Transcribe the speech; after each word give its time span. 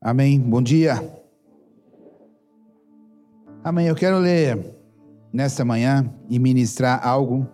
Amém. 0.00 0.38
Bom 0.38 0.62
dia. 0.62 1.02
Amém. 3.64 3.88
Eu 3.88 3.96
quero 3.96 4.16
ler 4.18 4.56
nesta 5.32 5.64
manhã 5.64 6.08
e 6.30 6.38
ministrar 6.38 7.04
algo 7.04 7.48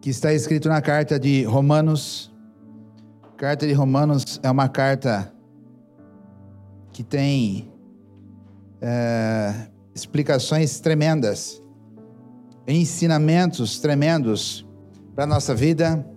que 0.00 0.08
está 0.08 0.32
escrito 0.32 0.66
na 0.66 0.80
carta 0.80 1.20
de 1.20 1.44
Romanos. 1.44 2.32
carta 3.36 3.66
de 3.66 3.74
Romanos 3.74 4.40
é 4.42 4.50
uma 4.50 4.70
carta 4.70 5.30
que 6.92 7.04
tem 7.04 7.70
é, 8.80 9.68
explicações 9.94 10.80
tremendas, 10.80 11.62
ensinamentos 12.66 13.80
tremendos 13.80 14.66
para 15.14 15.24
a 15.24 15.26
nossa 15.26 15.54
vida. 15.54 16.08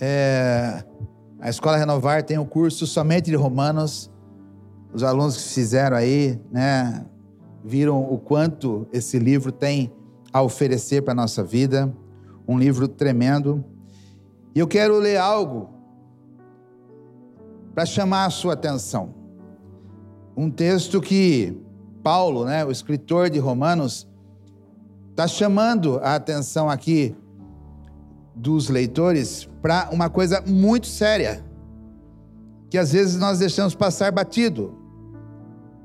É, 0.00 0.84
a 1.40 1.48
Escola 1.48 1.78
Renovar 1.78 2.22
tem 2.22 2.36
um 2.36 2.44
curso 2.44 2.86
somente 2.86 3.30
de 3.30 3.36
Romanos. 3.36 4.10
Os 4.92 5.02
alunos 5.02 5.36
que 5.36 5.54
fizeram 5.54 5.96
aí, 5.96 6.38
né, 6.50 7.06
viram 7.64 8.02
o 8.02 8.18
quanto 8.18 8.86
esse 8.92 9.18
livro 9.18 9.50
tem 9.50 9.90
a 10.32 10.42
oferecer 10.42 11.02
para 11.02 11.12
a 11.12 11.14
nossa 11.14 11.42
vida. 11.42 11.90
Um 12.46 12.58
livro 12.58 12.86
tremendo. 12.86 13.64
E 14.54 14.58
eu 14.58 14.68
quero 14.68 14.98
ler 14.98 15.16
algo 15.16 15.70
para 17.74 17.86
chamar 17.86 18.26
a 18.26 18.30
sua 18.30 18.52
atenção. 18.52 19.14
Um 20.36 20.50
texto 20.50 21.00
que 21.00 21.58
Paulo, 22.02 22.44
né, 22.44 22.64
o 22.66 22.70
escritor 22.70 23.30
de 23.30 23.38
Romanos, 23.38 24.06
está 25.10 25.26
chamando 25.26 25.98
a 26.02 26.16
atenção 26.16 26.68
aqui 26.68 27.16
dos 28.40 28.70
leitores 28.70 29.48
para 29.60 29.90
uma 29.92 30.08
coisa 30.08 30.42
muito 30.46 30.86
séria, 30.86 31.44
que 32.70 32.78
às 32.78 32.92
vezes 32.92 33.16
nós 33.16 33.38
deixamos 33.38 33.74
passar 33.74 34.10
batido. 34.10 34.74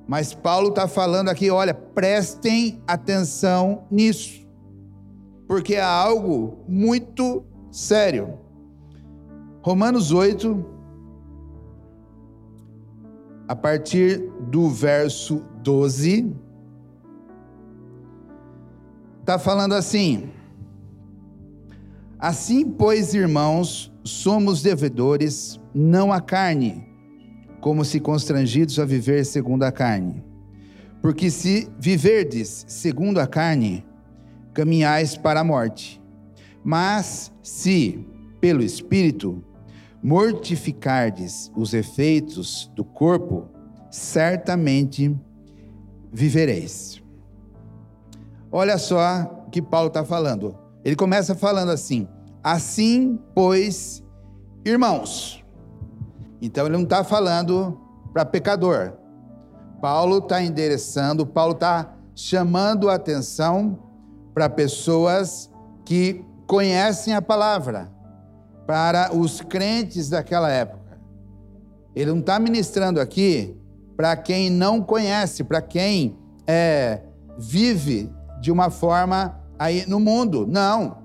Mas 0.07 0.33
Paulo 0.33 0.69
está 0.69 0.87
falando 0.87 1.29
aqui: 1.29 1.49
olha, 1.49 1.73
prestem 1.73 2.81
atenção 2.87 3.85
nisso, 3.91 4.47
porque 5.47 5.75
é 5.75 5.83
algo 5.83 6.63
muito 6.67 7.43
sério. 7.71 8.39
Romanos 9.61 10.11
8, 10.11 10.65
a 13.47 13.55
partir 13.55 14.31
do 14.49 14.69
verso 14.69 15.43
12, 15.61 16.33
está 19.21 19.37
falando 19.37 19.73
assim. 19.73 20.29
Assim, 22.25 22.65
pois, 22.67 23.13
irmãos, 23.13 23.93
somos 24.03 24.63
devedores, 24.63 25.59
não 25.75 26.11
à 26.11 26.19
carne, 26.19 26.83
como 27.61 27.85
se 27.85 27.99
constrangidos 27.99 28.79
a 28.79 28.83
viver 28.83 29.23
segundo 29.23 29.61
a 29.61 29.71
carne. 29.71 30.25
Porque 31.03 31.29
se 31.29 31.69
viverdes 31.77 32.65
segundo 32.67 33.19
a 33.19 33.27
carne, 33.27 33.85
caminhais 34.55 35.15
para 35.15 35.41
a 35.41 35.43
morte. 35.43 36.01
Mas 36.63 37.31
se, 37.43 38.03
pelo 38.41 38.63
Espírito, 38.63 39.43
mortificardes 40.01 41.51
os 41.55 41.75
efeitos 41.75 42.71
do 42.75 42.83
corpo, 42.83 43.47
certamente 43.91 45.15
vivereis. 46.11 47.03
Olha 48.51 48.79
só 48.79 49.45
o 49.45 49.51
que 49.51 49.61
Paulo 49.61 49.89
está 49.89 50.03
falando. 50.03 50.57
Ele 50.83 50.95
começa 50.95 51.35
falando 51.35 51.69
assim: 51.69 52.07
Assim, 52.45 53.19
pois, 53.33 54.03
irmãos. 54.63 55.43
Então 56.39 56.67
ele 56.67 56.77
não 56.77 56.83
está 56.83 57.03
falando 57.03 57.81
para 58.13 58.23
pecador. 58.23 58.93
Paulo 59.81 60.19
está 60.19 60.43
endereçando, 60.43 61.25
Paulo 61.25 61.53
está 61.53 61.95
chamando 62.13 62.87
a 62.87 62.93
atenção 62.93 63.79
para 64.31 64.47
pessoas 64.47 65.49
que 65.83 66.23
conhecem 66.45 67.15
a 67.15 67.21
palavra, 67.21 67.91
para 68.67 69.11
os 69.11 69.41
crentes 69.41 70.11
daquela 70.11 70.51
época. 70.51 71.01
Ele 71.95 72.11
não 72.11 72.19
está 72.19 72.37
ministrando 72.37 73.01
aqui 73.01 73.59
para 73.97 74.15
quem 74.15 74.51
não 74.51 74.83
conhece, 74.83 75.43
para 75.43 75.63
quem 75.63 76.15
é, 76.45 77.01
vive 77.39 78.07
de 78.39 78.51
uma 78.51 78.69
forma 78.69 79.41
aí 79.57 79.83
no 79.87 79.99
mundo. 79.99 80.45
Não. 80.45 81.04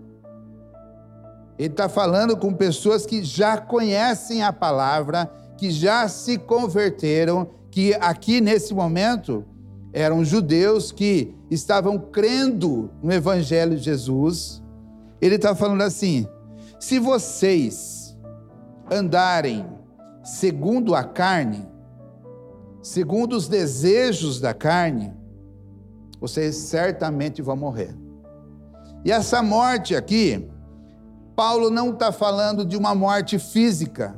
Ele 1.61 1.69
está 1.69 1.91
falando 1.91 2.39
com 2.39 2.55
pessoas 2.55 3.05
que 3.05 3.23
já 3.23 3.59
conhecem 3.59 4.43
a 4.43 4.51
palavra, 4.51 5.31
que 5.59 5.71
já 5.71 6.09
se 6.09 6.39
converteram, 6.39 7.51
que 7.71 7.93
aqui 7.97 8.41
nesse 8.41 8.73
momento 8.73 9.45
eram 9.93 10.25
judeus 10.25 10.91
que 10.91 11.37
estavam 11.51 11.99
crendo 11.99 12.91
no 13.03 13.13
Evangelho 13.13 13.77
de 13.77 13.83
Jesus. 13.83 14.63
Ele 15.21 15.35
está 15.35 15.55
falando 15.55 15.83
assim: 15.83 16.27
se 16.79 16.99
vocês 16.99 18.17
andarem 18.91 19.67
segundo 20.25 20.95
a 20.95 21.05
carne, 21.05 21.69
segundo 22.83 23.37
os 23.37 23.49
desejos 23.49 24.41
da 24.41 24.55
carne, 24.55 25.13
vocês 26.19 26.57
certamente 26.57 27.43
vão 27.43 27.55
morrer. 27.55 27.95
E 29.05 29.13
essa 29.13 29.43
morte 29.43 29.95
aqui, 29.95 30.49
Paulo 31.41 31.71
não 31.71 31.89
está 31.89 32.13
falando 32.13 32.67
de 32.67 32.77
uma 32.77 32.95
morte 32.95 33.39
física. 33.39 34.15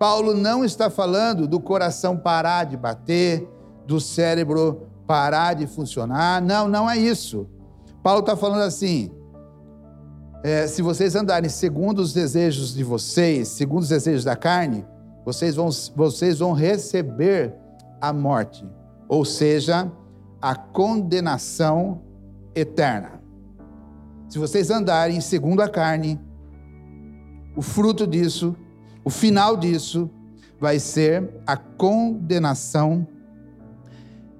Paulo 0.00 0.34
não 0.34 0.64
está 0.64 0.90
falando 0.90 1.46
do 1.46 1.60
coração 1.60 2.16
parar 2.16 2.64
de 2.64 2.76
bater, 2.76 3.48
do 3.86 4.00
cérebro 4.00 4.88
parar 5.06 5.54
de 5.54 5.68
funcionar. 5.68 6.42
Não, 6.42 6.66
não 6.66 6.90
é 6.90 6.98
isso. 6.98 7.46
Paulo 8.02 8.18
está 8.18 8.36
falando 8.36 8.62
assim: 8.62 9.12
é, 10.42 10.66
se 10.66 10.82
vocês 10.82 11.14
andarem 11.14 11.48
segundo 11.48 12.00
os 12.00 12.12
desejos 12.12 12.74
de 12.74 12.82
vocês, 12.82 13.46
segundo 13.46 13.82
os 13.82 13.90
desejos 13.90 14.24
da 14.24 14.34
carne, 14.34 14.84
vocês 15.24 15.54
vão, 15.54 15.68
vocês 15.94 16.40
vão 16.40 16.52
receber 16.52 17.54
a 18.00 18.12
morte, 18.12 18.68
ou 19.08 19.24
seja, 19.24 19.88
a 20.42 20.56
condenação 20.56 22.02
eterna. 22.56 23.22
Se 24.28 24.36
vocês 24.36 24.68
andarem 24.68 25.20
segundo 25.20 25.60
a 25.60 25.68
carne, 25.68 26.18
o 27.56 27.62
fruto 27.62 28.06
disso, 28.06 28.56
o 29.04 29.10
final 29.10 29.56
disso, 29.56 30.10
vai 30.58 30.78
ser 30.78 31.30
a 31.46 31.56
condenação 31.56 33.06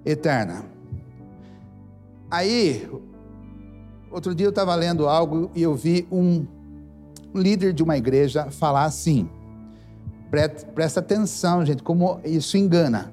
eterna. 0.05 0.65
Aí, 2.31 2.89
outro 4.11 4.35
dia 4.35 4.47
eu 4.47 4.51
estava 4.51 4.75
lendo 4.75 5.09
algo 5.09 5.51
e 5.55 5.63
eu 5.63 5.75
vi 5.75 6.07
um 6.13 6.47
líder 7.35 7.73
de 7.73 7.83
uma 7.83 7.97
igreja 7.97 8.51
falar 8.51 8.85
assim. 8.85 9.29
Presta 10.75 11.01
atenção, 11.01 11.65
gente, 11.65 11.83
como 11.83 12.21
isso 12.25 12.57
engana. 12.57 13.13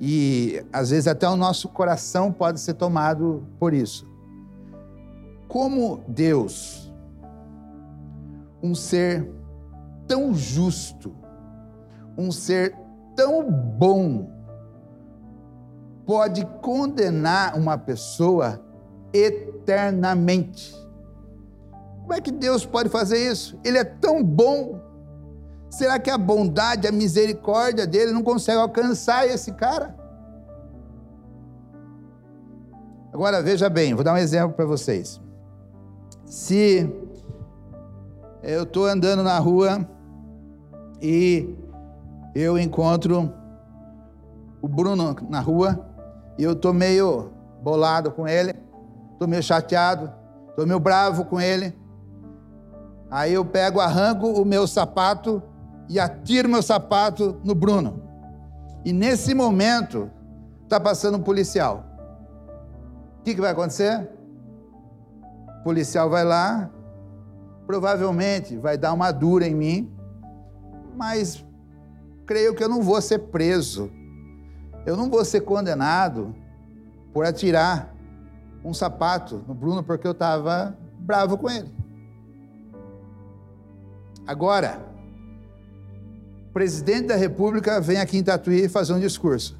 E 0.00 0.64
às 0.72 0.90
vezes 0.90 1.06
até 1.06 1.28
o 1.28 1.36
nosso 1.36 1.68
coração 1.68 2.32
pode 2.32 2.60
ser 2.60 2.74
tomado 2.74 3.46
por 3.58 3.74
isso. 3.74 4.08
Como 5.46 6.02
Deus 6.08 6.83
um 8.64 8.74
ser 8.74 9.30
tão 10.08 10.32
justo, 10.32 11.14
um 12.16 12.32
ser 12.32 12.74
tão 13.14 13.50
bom, 13.50 14.30
pode 16.06 16.46
condenar 16.62 17.58
uma 17.58 17.76
pessoa 17.76 18.64
eternamente. 19.12 20.74
Como 22.00 22.14
é 22.14 22.22
que 22.22 22.32
Deus 22.32 22.64
pode 22.64 22.88
fazer 22.88 23.18
isso? 23.30 23.60
Ele 23.62 23.76
é 23.76 23.84
tão 23.84 24.24
bom. 24.24 24.80
Será 25.68 25.98
que 25.98 26.08
a 26.08 26.16
bondade, 26.16 26.88
a 26.88 26.92
misericórdia 26.92 27.86
dele 27.86 28.12
não 28.12 28.22
consegue 28.22 28.58
alcançar 28.58 29.26
esse 29.26 29.52
cara? 29.52 29.94
Agora 33.12 33.42
veja 33.42 33.68
bem, 33.68 33.92
vou 33.94 34.02
dar 34.02 34.14
um 34.14 34.18
exemplo 34.18 34.56
para 34.56 34.64
vocês. 34.64 35.20
Se 36.24 37.03
eu 38.44 38.64
estou 38.64 38.86
andando 38.86 39.22
na 39.22 39.38
rua 39.38 39.88
e 41.00 41.56
eu 42.34 42.58
encontro 42.58 43.32
o 44.60 44.68
Bruno 44.68 45.16
na 45.28 45.40
rua 45.40 45.86
e 46.38 46.44
eu 46.44 46.52
estou 46.52 46.72
meio 46.74 47.30
bolado 47.62 48.10
com 48.10 48.28
ele, 48.28 48.54
estou 49.12 49.26
meio 49.26 49.42
chateado, 49.42 50.12
estou 50.50 50.66
meio 50.66 50.78
bravo 50.78 51.24
com 51.24 51.40
ele. 51.40 51.74
Aí 53.10 53.32
eu 53.32 53.44
pego, 53.44 53.80
arranco 53.80 54.26
o 54.26 54.44
meu 54.44 54.66
sapato 54.66 55.42
e 55.88 55.98
atiro 55.98 56.48
meu 56.48 56.62
sapato 56.62 57.40
no 57.44 57.54
Bruno. 57.54 58.02
E 58.84 58.92
nesse 58.92 59.34
momento 59.34 60.10
está 60.64 60.78
passando 60.78 61.16
um 61.16 61.22
policial. 61.22 61.84
O 63.20 63.22
que, 63.22 63.34
que 63.34 63.40
vai 63.40 63.52
acontecer? 63.52 64.10
O 65.60 65.64
policial 65.64 66.10
vai 66.10 66.24
lá, 66.24 66.70
provavelmente 67.66 68.56
vai 68.56 68.76
dar 68.76 68.92
uma 68.92 69.10
dura 69.10 69.46
em 69.46 69.54
mim, 69.54 69.92
mas 70.96 71.44
creio 72.26 72.54
que 72.54 72.62
eu 72.62 72.68
não 72.68 72.82
vou 72.82 73.00
ser 73.00 73.18
preso, 73.18 73.90
eu 74.86 74.96
não 74.96 75.10
vou 75.10 75.24
ser 75.24 75.40
condenado 75.42 76.34
por 77.12 77.24
atirar 77.24 77.94
um 78.64 78.72
sapato 78.72 79.44
no 79.46 79.54
Bruno 79.54 79.82
porque 79.82 80.06
eu 80.06 80.12
estava 80.12 80.76
bravo 80.98 81.36
com 81.36 81.50
ele. 81.50 81.70
Agora, 84.26 84.80
o 86.48 86.52
presidente 86.52 87.08
da 87.08 87.16
República 87.16 87.80
vem 87.80 87.98
aqui 87.98 88.18
em 88.18 88.24
Tatuí 88.24 88.68
fazer 88.68 88.94
um 88.94 89.00
discurso. 89.00 89.58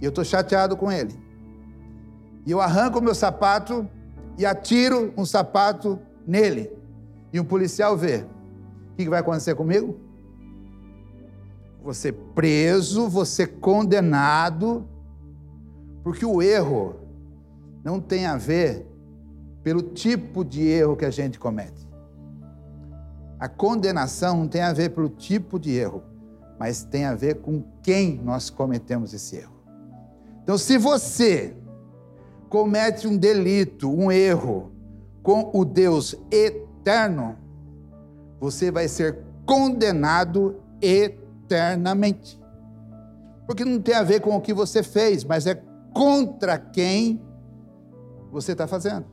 E 0.00 0.04
eu 0.04 0.08
estou 0.08 0.24
chateado 0.24 0.76
com 0.76 0.90
ele. 0.90 1.14
E 2.46 2.50
eu 2.50 2.60
arranco 2.60 3.00
meu 3.00 3.14
sapato 3.14 3.86
e 4.38 4.46
atiro 4.46 5.12
um 5.16 5.26
sapato 5.26 5.98
nele. 6.26 6.77
E 7.32 7.38
um 7.38 7.44
policial 7.44 7.96
vê. 7.96 8.24
O 8.92 8.96
que 8.96 9.08
vai 9.08 9.20
acontecer 9.20 9.54
comigo? 9.54 9.98
Você 11.82 12.12
preso, 12.12 13.08
você 13.08 13.46
condenado, 13.46 14.86
porque 16.02 16.24
o 16.24 16.42
erro 16.42 16.96
não 17.84 18.00
tem 18.00 18.26
a 18.26 18.36
ver 18.36 18.86
pelo 19.62 19.82
tipo 19.82 20.44
de 20.44 20.66
erro 20.66 20.96
que 20.96 21.04
a 21.04 21.10
gente 21.10 21.38
comete. 21.38 21.86
A 23.38 23.48
condenação 23.48 24.38
não 24.38 24.48
tem 24.48 24.62
a 24.62 24.72
ver 24.72 24.90
pelo 24.90 25.08
tipo 25.08 25.58
de 25.58 25.70
erro, 25.70 26.02
mas 26.58 26.82
tem 26.82 27.04
a 27.04 27.14
ver 27.14 27.36
com 27.36 27.62
quem 27.82 28.20
nós 28.22 28.50
cometemos 28.50 29.14
esse 29.14 29.36
erro. 29.36 29.54
Então, 30.42 30.58
se 30.58 30.76
você 30.76 31.54
comete 32.48 33.06
um 33.06 33.16
delito, 33.16 33.88
um 33.88 34.10
erro 34.10 34.72
com 35.22 35.50
o 35.52 35.64
Deus 35.64 36.16
eterno, 36.30 36.67
você 38.40 38.70
vai 38.70 38.88
ser 38.88 39.18
condenado 39.44 40.56
eternamente. 40.80 42.38
Porque 43.46 43.64
não 43.64 43.80
tem 43.80 43.94
a 43.94 44.02
ver 44.02 44.20
com 44.20 44.36
o 44.36 44.40
que 44.40 44.52
você 44.52 44.82
fez, 44.82 45.24
mas 45.24 45.46
é 45.46 45.62
contra 45.94 46.58
quem 46.58 47.20
você 48.30 48.52
está 48.52 48.66
fazendo. 48.66 49.06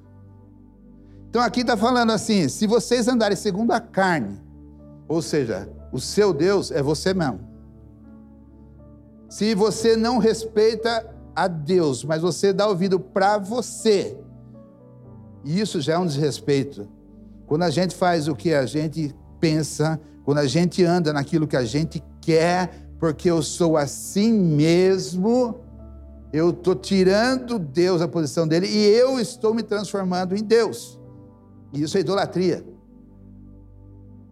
Então 1.29 1.41
aqui 1.41 1.61
está 1.61 1.77
falando 1.77 2.11
assim: 2.11 2.47
se 2.49 2.67
vocês 2.67 3.07
andarem 3.07 3.37
segundo 3.37 3.71
a 3.71 3.79
carne, 3.79 4.41
ou 5.07 5.21
seja, 5.21 5.69
o 5.91 5.99
seu 5.99 6.33
Deus 6.33 6.71
é 6.71 6.81
você 6.81 7.13
mesmo. 7.13 7.39
Se 9.29 9.55
você 9.55 9.95
não 9.95 10.17
respeita 10.17 11.13
a 11.35 11.47
Deus, 11.47 12.03
mas 12.03 12.21
você 12.21 12.53
dá 12.53 12.67
ouvido 12.67 12.99
para 12.99 13.37
você, 13.37 14.17
isso 15.43 15.81
já 15.81 15.93
é 15.93 15.97
um 15.97 16.05
desrespeito. 16.05 16.87
Quando 17.45 17.63
a 17.63 17.69
gente 17.69 17.95
faz 17.95 18.27
o 18.27 18.35
que 18.35 18.53
a 18.53 18.65
gente 18.65 19.15
pensa, 19.39 19.99
quando 20.23 20.39
a 20.39 20.47
gente 20.47 20.83
anda 20.83 21.13
naquilo 21.13 21.47
que 21.47 21.55
a 21.55 21.63
gente 21.63 22.03
quer, 22.19 22.87
porque 22.99 23.29
eu 23.29 23.41
sou 23.41 23.77
assim 23.77 24.33
mesmo, 24.33 25.59
eu 26.33 26.49
estou 26.49 26.75
tirando 26.75 27.59
Deus 27.59 28.01
a 28.01 28.07
posição 28.07 28.47
dele 28.47 28.67
e 28.67 28.85
eu 28.85 29.19
estou 29.19 29.53
me 29.53 29.61
transformando 29.61 30.35
em 30.35 30.43
Deus. 30.43 30.99
Isso 31.71 31.97
é 31.97 32.01
idolatria. 32.01 32.65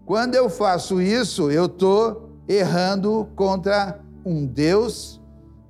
Quando 0.05 0.35
eu 0.35 0.49
faço 0.49 1.01
isso, 1.01 1.51
eu 1.51 1.65
estou 1.65 2.29
errando 2.47 3.29
contra 3.35 4.01
um 4.25 4.45
Deus 4.45 5.21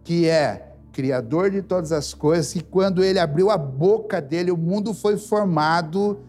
que 0.03 0.27
é 0.27 0.73
criador 0.91 1.49
de 1.49 1.61
todas 1.61 1.91
as 1.91 2.13
coisas, 2.13 2.55
e 2.55 2.61
quando 2.61 3.03
ele 3.03 3.17
abriu 3.17 3.49
a 3.49 3.57
boca 3.57 4.21
dele, 4.21 4.51
o 4.51 4.57
mundo 4.57 4.93
foi 4.93 5.17
formado, 5.17 6.19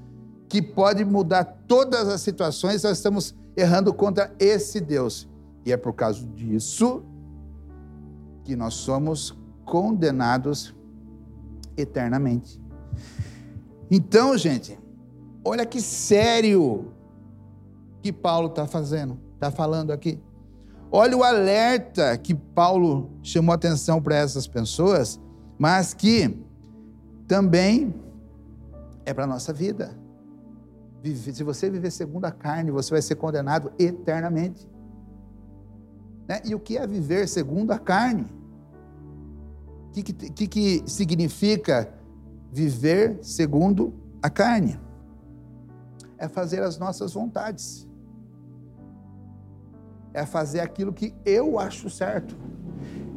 que 0.54 0.62
pode 0.62 1.04
mudar 1.04 1.42
todas 1.66 2.06
as 2.06 2.20
situações, 2.20 2.84
nós 2.84 2.98
estamos 2.98 3.34
errando 3.56 3.92
contra 3.92 4.32
esse 4.38 4.80
Deus. 4.80 5.28
E 5.66 5.72
é 5.72 5.76
por 5.76 5.92
causa 5.94 6.24
disso 6.24 7.02
que 8.44 8.54
nós 8.54 8.74
somos 8.74 9.36
condenados 9.64 10.72
eternamente. 11.76 12.62
Então, 13.90 14.38
gente, 14.38 14.78
olha 15.44 15.66
que 15.66 15.80
sério 15.80 16.92
que 18.00 18.12
Paulo 18.12 18.46
está 18.46 18.64
fazendo, 18.64 19.18
está 19.34 19.50
falando 19.50 19.90
aqui. 19.90 20.20
Olha 20.88 21.16
o 21.16 21.24
alerta 21.24 22.16
que 22.16 22.32
Paulo 22.32 23.10
chamou 23.24 23.52
atenção 23.52 24.00
para 24.00 24.14
essas 24.14 24.46
pessoas, 24.46 25.18
mas 25.58 25.92
que 25.92 26.38
também 27.26 27.92
é 29.04 29.12
para 29.12 29.24
a 29.24 29.26
nossa 29.26 29.52
vida. 29.52 30.03
Se 31.12 31.42
você 31.42 31.68
viver 31.68 31.90
segundo 31.90 32.24
a 32.24 32.32
carne, 32.32 32.70
você 32.70 32.90
vai 32.90 33.02
ser 33.02 33.16
condenado 33.16 33.70
eternamente. 33.78 34.66
Né? 36.26 36.40
E 36.46 36.54
o 36.54 36.60
que 36.60 36.78
é 36.78 36.86
viver 36.86 37.28
segundo 37.28 37.72
a 37.72 37.78
carne? 37.78 38.24
O 39.88 39.90
que, 39.92 40.02
que, 40.02 40.48
que 40.48 40.82
significa 40.86 41.92
viver 42.50 43.18
segundo 43.22 43.92
a 44.22 44.30
carne? 44.30 44.80
É 46.16 46.26
fazer 46.26 46.62
as 46.62 46.78
nossas 46.78 47.12
vontades. 47.12 47.86
É 50.14 50.24
fazer 50.24 50.60
aquilo 50.60 50.92
que 50.92 51.14
eu 51.22 51.58
acho 51.58 51.90
certo. 51.90 52.34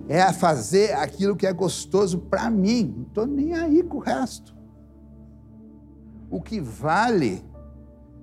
É 0.09 0.33
fazer 0.33 0.93
aquilo 0.93 1.37
que 1.37 1.47
é 1.47 1.53
gostoso 1.53 2.19
para 2.19 2.49
mim. 2.49 2.93
Não 2.97 3.03
estou 3.03 3.25
nem 3.25 3.53
aí 3.53 3.81
com 3.81 3.97
o 3.97 4.01
resto. 4.01 4.53
O 6.29 6.41
que 6.41 6.59
vale 6.59 7.45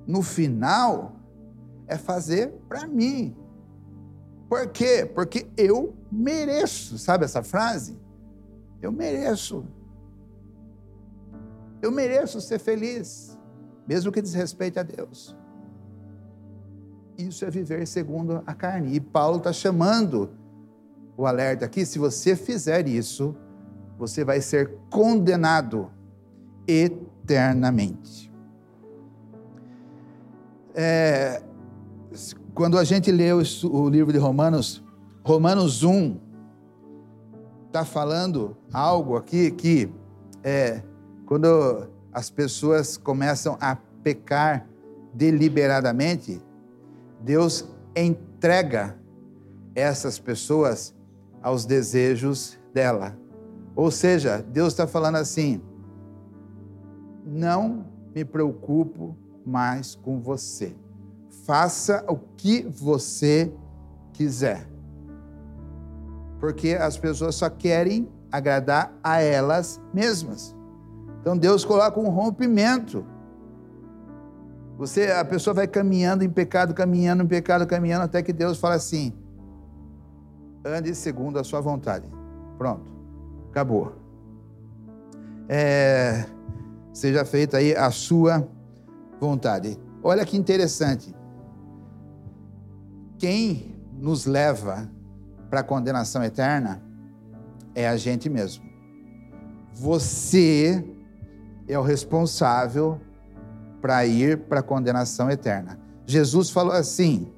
no 0.07 0.23
final 0.23 1.17
é 1.87 1.97
fazer 1.97 2.53
para 2.69 2.87
mim. 2.87 3.37
Por 4.49 4.69
quê? 4.69 5.05
Porque 5.05 5.47
eu 5.57 5.95
mereço. 6.11 6.99
Sabe 6.99 7.25
essa 7.25 7.43
frase? 7.43 7.99
Eu 8.81 8.93
mereço. 8.93 9.67
Eu 11.81 11.91
mereço 11.91 12.41
ser 12.41 12.59
feliz, 12.59 13.39
mesmo 13.87 14.11
que 14.11 14.23
desrespeite 14.23 14.79
a 14.79 14.83
Deus. 14.83 15.37
Isso 17.17 17.45
é 17.45 17.51
viver 17.51 17.87
segundo 17.87 18.43
a 18.47 18.55
carne. 18.55 18.95
E 18.95 19.01
Paulo 19.01 19.39
está 19.39 19.53
chamando 19.53 20.31
o 21.17 21.27
alerta 21.27 21.65
aqui: 21.65 21.85
se 21.85 21.99
você 21.99 22.35
fizer 22.35 22.89
isso, 22.89 23.37
você 23.99 24.25
vai 24.25 24.41
ser 24.41 24.77
condenado 24.91 25.91
eternamente. 26.67 28.34
É, 30.75 31.43
quando 32.55 32.79
a 32.79 32.85
gente 32.85 33.11
lê 33.13 33.33
o, 33.33 33.43
o 33.71 33.89
livro 33.89 34.13
de 34.13 34.19
Romanos, 34.19 34.83
Romanos 35.23 35.83
1, 35.83 36.17
está 37.67 37.85
falando 37.85 38.57
algo 38.73 39.17
aqui 39.17 39.51
que 39.51 39.91
é, 40.43 40.83
quando 41.27 41.89
as 42.13 42.31
pessoas 42.31 42.97
começam 42.97 43.57
a 43.61 43.77
pecar 44.03 44.69
deliberadamente, 45.13 46.41
Deus 47.21 47.65
entrega 47.97 48.97
essas 49.75 50.19
pessoas 50.19 50.95
aos 51.43 51.65
desejos 51.65 52.59
dela. 52.73 53.17
Ou 53.75 53.91
seja, 53.91 54.45
Deus 54.53 54.73
está 54.73 54.87
falando 54.87 55.17
assim: 55.17 55.61
não 57.25 57.87
me 58.15 58.25
preocupo 58.25 59.17
mais 59.45 59.95
com 59.95 60.21
você. 60.21 60.75
Faça 61.45 62.05
o 62.09 62.17
que 62.17 62.63
você 62.63 63.53
quiser 64.13 64.75
porque 66.45 66.77
as 66.79 66.99
pessoas 66.99 67.37
só 67.37 67.49
querem 67.49 68.07
agradar 68.31 68.93
a 69.03 69.19
elas 69.19 69.81
mesmas. 69.95 70.55
Então 71.19 71.39
Deus 71.39 71.65
coloca 71.65 71.99
um 71.99 72.11
rompimento. 72.11 73.03
Você, 74.77 75.11
a 75.11 75.25
pessoa 75.25 75.55
vai 75.55 75.67
caminhando 75.67 76.23
em 76.23 76.29
pecado, 76.29 76.75
caminhando 76.75 77.23
em 77.23 77.27
pecado, 77.27 77.67
caminhando 77.67 78.05
até 78.05 78.23
que 78.23 78.31
Deus 78.31 78.59
fala 78.59 78.75
assim: 78.75 79.15
ande 80.63 80.95
segundo 80.95 81.39
a 81.39 81.45
sua 81.45 81.63
vontade. 81.63 82.07
Pronto, 82.59 82.93
acabou. 83.49 83.95
É, 85.49 86.27
seja 86.93 87.25
feita 87.25 87.57
aí 87.57 87.75
a 87.75 87.91
sua 87.91 88.47
vontade. 89.25 89.79
Olha 90.03 90.25
que 90.25 90.37
interessante. 90.37 91.15
Quem 93.19 93.75
nos 93.93 94.27
leva 94.27 94.91
para 95.49 95.61
a 95.61 95.65
condenação 95.65 96.23
eterna 96.23 96.83
é 97.75 97.89
a 97.89 97.97
gente 97.97 98.29
mesmo. 98.29 98.65
Você 99.73 100.85
é 101.67 101.79
o 101.79 101.83
responsável 101.83 103.01
para 103.81 104.05
ir 104.07 104.39
para 104.41 104.61
a 104.61 104.63
condenação 104.63 105.31
eterna. 105.31 105.79
Jesus 106.07 106.51
falou 106.51 106.73
assim: 106.73 107.33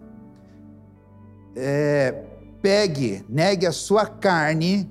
é, 1.54 2.24
pegue, 2.60 3.24
negue 3.28 3.66
a 3.66 3.72
sua 3.72 4.06
carne, 4.06 4.90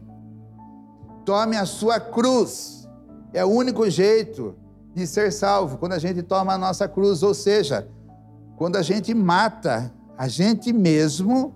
tome 1.26 1.58
a 1.58 1.66
sua 1.66 2.00
cruz. 2.00 2.88
É 3.34 3.44
o 3.44 3.50
único 3.50 3.90
jeito 3.90 4.56
de 4.96 5.06
ser 5.06 5.32
salvo 5.32 5.78
quando 5.78 5.92
a 5.92 6.00
gente 6.00 6.24
toma 6.24 6.54
a 6.54 6.58
nossa 6.58 6.88
cruz, 6.88 7.22
ou 7.22 7.34
seja, 7.34 7.88
quando 8.56 8.78
a 8.78 8.82
gente 8.82 9.14
mata 9.14 9.94
a 10.18 10.30
gente 10.30 10.72
mesmo, 10.72 11.54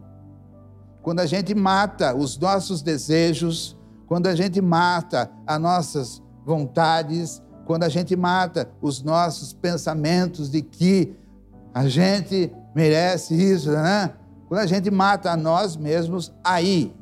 quando 1.02 1.22
a 1.22 1.26
gente 1.26 1.56
mata 1.56 2.14
os 2.14 2.38
nossos 2.38 2.82
desejos, 2.82 3.78
quando 4.06 4.28
a 4.28 4.36
gente 4.36 4.60
mata 4.60 5.32
as 5.48 5.62
nossas 5.62 6.22
vontades, 6.46 7.42
quando 7.66 7.84
a 7.84 7.90
gente 7.90 8.16
mata 8.16 8.70
os 8.82 9.02
nossos 9.02 9.54
pensamentos 9.54 10.52
de 10.52 10.62
que 10.62 11.16
a 11.74 11.88
gente 11.88 12.52
merece 12.76 13.34
isso, 13.36 13.72
né? 13.72 14.14
Quando 14.50 14.60
a 14.60 14.66
gente 14.66 14.92
mata 14.92 15.32
a 15.32 15.38
nós 15.38 15.78
mesmos, 15.78 16.34
aí 16.44 16.94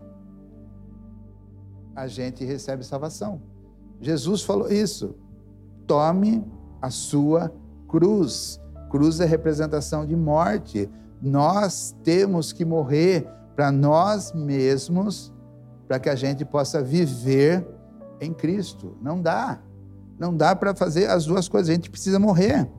a 1.96 2.08
gente 2.08 2.46
recebe 2.46 2.84
salvação. 2.84 3.42
Jesus 4.00 4.44
falou 4.44 4.72
isso. 4.72 5.16
Tome 5.88 6.46
a 6.82 6.90
sua 6.90 7.52
cruz. 7.88 8.60
Cruz 8.90 9.20
é 9.20 9.26
representação 9.26 10.06
de 10.06 10.16
morte. 10.16 10.90
Nós 11.22 11.96
temos 12.04 12.54
que 12.54 12.64
morrer 12.64 13.28
para 13.56 13.72
nós 13.72 14.34
mesmos, 14.34 15.34
para 15.88 16.00
que 16.00 16.10
a 16.10 16.16
gente 16.16 16.46
possa 16.46 16.84
viver 16.84 17.66
em 18.22 18.34
Cristo. 18.34 18.96
Não 19.02 19.22
dá. 19.22 19.60
Não 20.20 20.36
dá 20.36 20.56
para 20.56 20.76
fazer 20.76 21.10
as 21.10 21.26
duas 21.26 21.48
coisas. 21.48 21.70
A 21.70 21.74
gente 21.74 21.90
precisa 21.90 22.20
morrer 22.20 22.70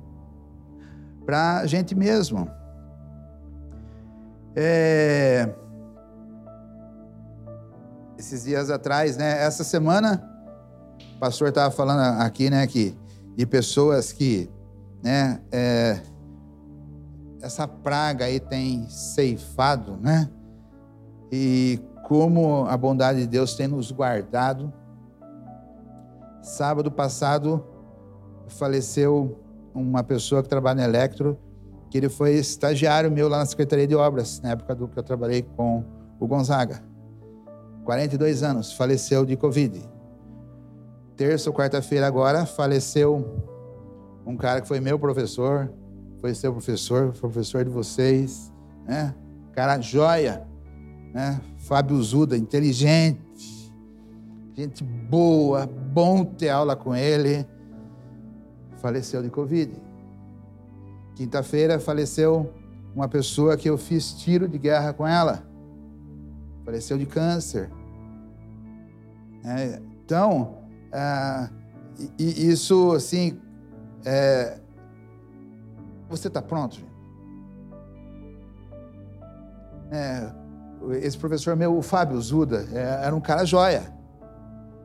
para 1.24 1.58
a 1.58 1.66
gente 1.66 1.94
mesmo. 1.94 2.48
É... 4.56 5.54
Esses 8.18 8.44
dias 8.44 8.70
atrás, 8.70 9.16
né? 9.16 9.44
Essa 9.44 9.62
semana, 9.62 10.28
o 11.18 11.20
pastor 11.20 11.48
estava 11.48 11.68
falando 11.68 12.22
aqui, 12.22 12.48
né? 12.48 12.64
Que 12.68 12.96
de 13.36 13.44
pessoas 13.44 14.12
que, 14.12 14.48
né? 15.02 15.40
É... 15.50 16.00
Essa 17.42 17.66
praga 17.66 18.24
aí 18.24 18.38
tem 18.38 18.88
ceifado, 18.88 19.96
né? 19.96 20.30
E 21.30 21.80
como 22.04 22.66
a 22.66 22.76
bondade 22.76 23.20
de 23.20 23.26
Deus 23.26 23.54
tem 23.54 23.66
nos 23.66 23.90
guardado. 23.90 24.72
Sábado 26.40 26.90
passado 26.90 27.64
faleceu 28.46 29.38
uma 29.74 30.04
pessoa 30.04 30.42
que 30.42 30.48
trabalha 30.48 30.82
na 30.82 30.84
Electro, 30.84 31.36
que 31.90 31.98
ele 31.98 32.08
foi 32.08 32.34
estagiário 32.34 33.10
meu 33.10 33.28
lá 33.28 33.38
na 33.38 33.46
Secretaria 33.46 33.86
de 33.86 33.94
Obras, 33.94 34.40
na 34.40 34.50
época 34.50 34.74
do 34.74 34.88
que 34.88 34.98
eu 34.98 35.02
trabalhei 35.02 35.42
com 35.42 35.84
o 36.18 36.26
Gonzaga. 36.26 36.80
42 37.84 38.42
anos, 38.42 38.72
faleceu 38.72 39.24
de 39.24 39.36
Covid. 39.36 39.97
Terça 41.18 41.50
ou 41.50 41.54
quarta-feira 41.54 42.06
agora, 42.06 42.46
faleceu 42.46 43.22
um 44.24 44.36
cara 44.36 44.62
que 44.62 44.68
foi 44.68 44.80
meu 44.80 44.98
professor, 44.98 45.70
foi 46.20 46.34
seu 46.34 46.52
professor, 46.52 47.12
foi 47.12 47.28
professor 47.28 47.62
de 47.62 47.70
vocês, 47.70 48.50
né? 48.86 49.14
Cara 49.52 49.78
joia, 49.80 50.48
né? 51.12 51.38
Fábio 51.58 52.02
Zuda, 52.02 52.38
inteligente, 52.38 53.70
gente 54.56 54.82
boa, 54.82 55.66
bom 55.66 56.24
ter 56.24 56.48
aula 56.48 56.74
com 56.74 56.96
ele 56.96 57.46
faleceu 58.78 59.22
de 59.22 59.30
Covid. 59.30 59.72
Quinta-feira 61.14 61.78
faleceu 61.78 62.52
uma 62.94 63.08
pessoa 63.08 63.56
que 63.56 63.68
eu 63.68 63.76
fiz 63.76 64.12
tiro 64.12 64.48
de 64.48 64.58
guerra 64.58 64.92
com 64.92 65.06
ela. 65.06 65.44
Faleceu 66.64 66.96
de 66.96 67.06
câncer. 67.06 67.70
É, 69.44 69.80
então, 70.04 70.57
é, 70.92 71.48
e, 72.18 72.48
isso, 72.48 72.92
assim, 72.92 73.40
é, 74.04 74.58
você 76.08 76.28
está 76.28 76.40
pronto? 76.40 76.78
É, 79.90 80.32
esse 81.02 81.18
professor 81.18 81.56
meu, 81.56 81.76
o 81.76 81.82
Fábio 81.82 82.20
Zuda, 82.20 82.66
é, 82.72 83.06
era 83.06 83.14
um 83.14 83.20
cara 83.20 83.44
joia, 83.44 83.92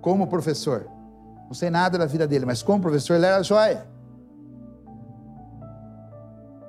como 0.01 0.27
professor. 0.27 0.87
Não 1.45 1.53
sei 1.53 1.69
nada 1.69 1.97
da 1.97 2.05
vida 2.05 2.27
dele, 2.27 2.45
mas 2.45 2.63
como 2.63 2.81
professor 2.81 3.15
ele 3.15 3.25
era 3.25 3.43
joia. 3.43 3.87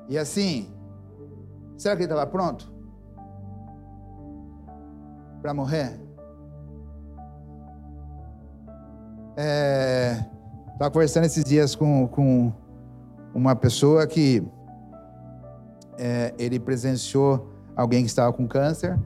E 0.08 0.18
assim, 0.18 0.70
será 1.78 1.96
que 1.96 2.02
ele 2.02 2.12
estava 2.12 2.26
pronto? 2.30 2.72
Para 5.40 5.54
morrer? 5.54 6.03
É, 9.36 10.24
estava 10.72 10.90
conversando 10.90 11.24
esses 11.24 11.44
dias 11.44 11.74
com, 11.74 12.06
com 12.08 12.52
uma 13.34 13.56
pessoa 13.56 14.06
que 14.06 14.42
é, 15.98 16.32
ele 16.38 16.58
presenciou 16.58 17.52
alguém 17.76 18.02
que 18.02 18.08
estava 18.08 18.32
com 18.32 18.46
câncer 18.46 18.98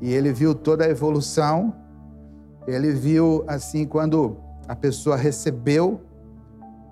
e 0.00 0.12
ele 0.12 0.32
viu 0.32 0.54
toda 0.54 0.84
a 0.84 0.88
evolução. 0.88 1.74
Ele 2.66 2.92
viu 2.92 3.44
assim 3.46 3.86
quando 3.86 4.36
a 4.66 4.76
pessoa 4.76 5.16
recebeu 5.16 6.00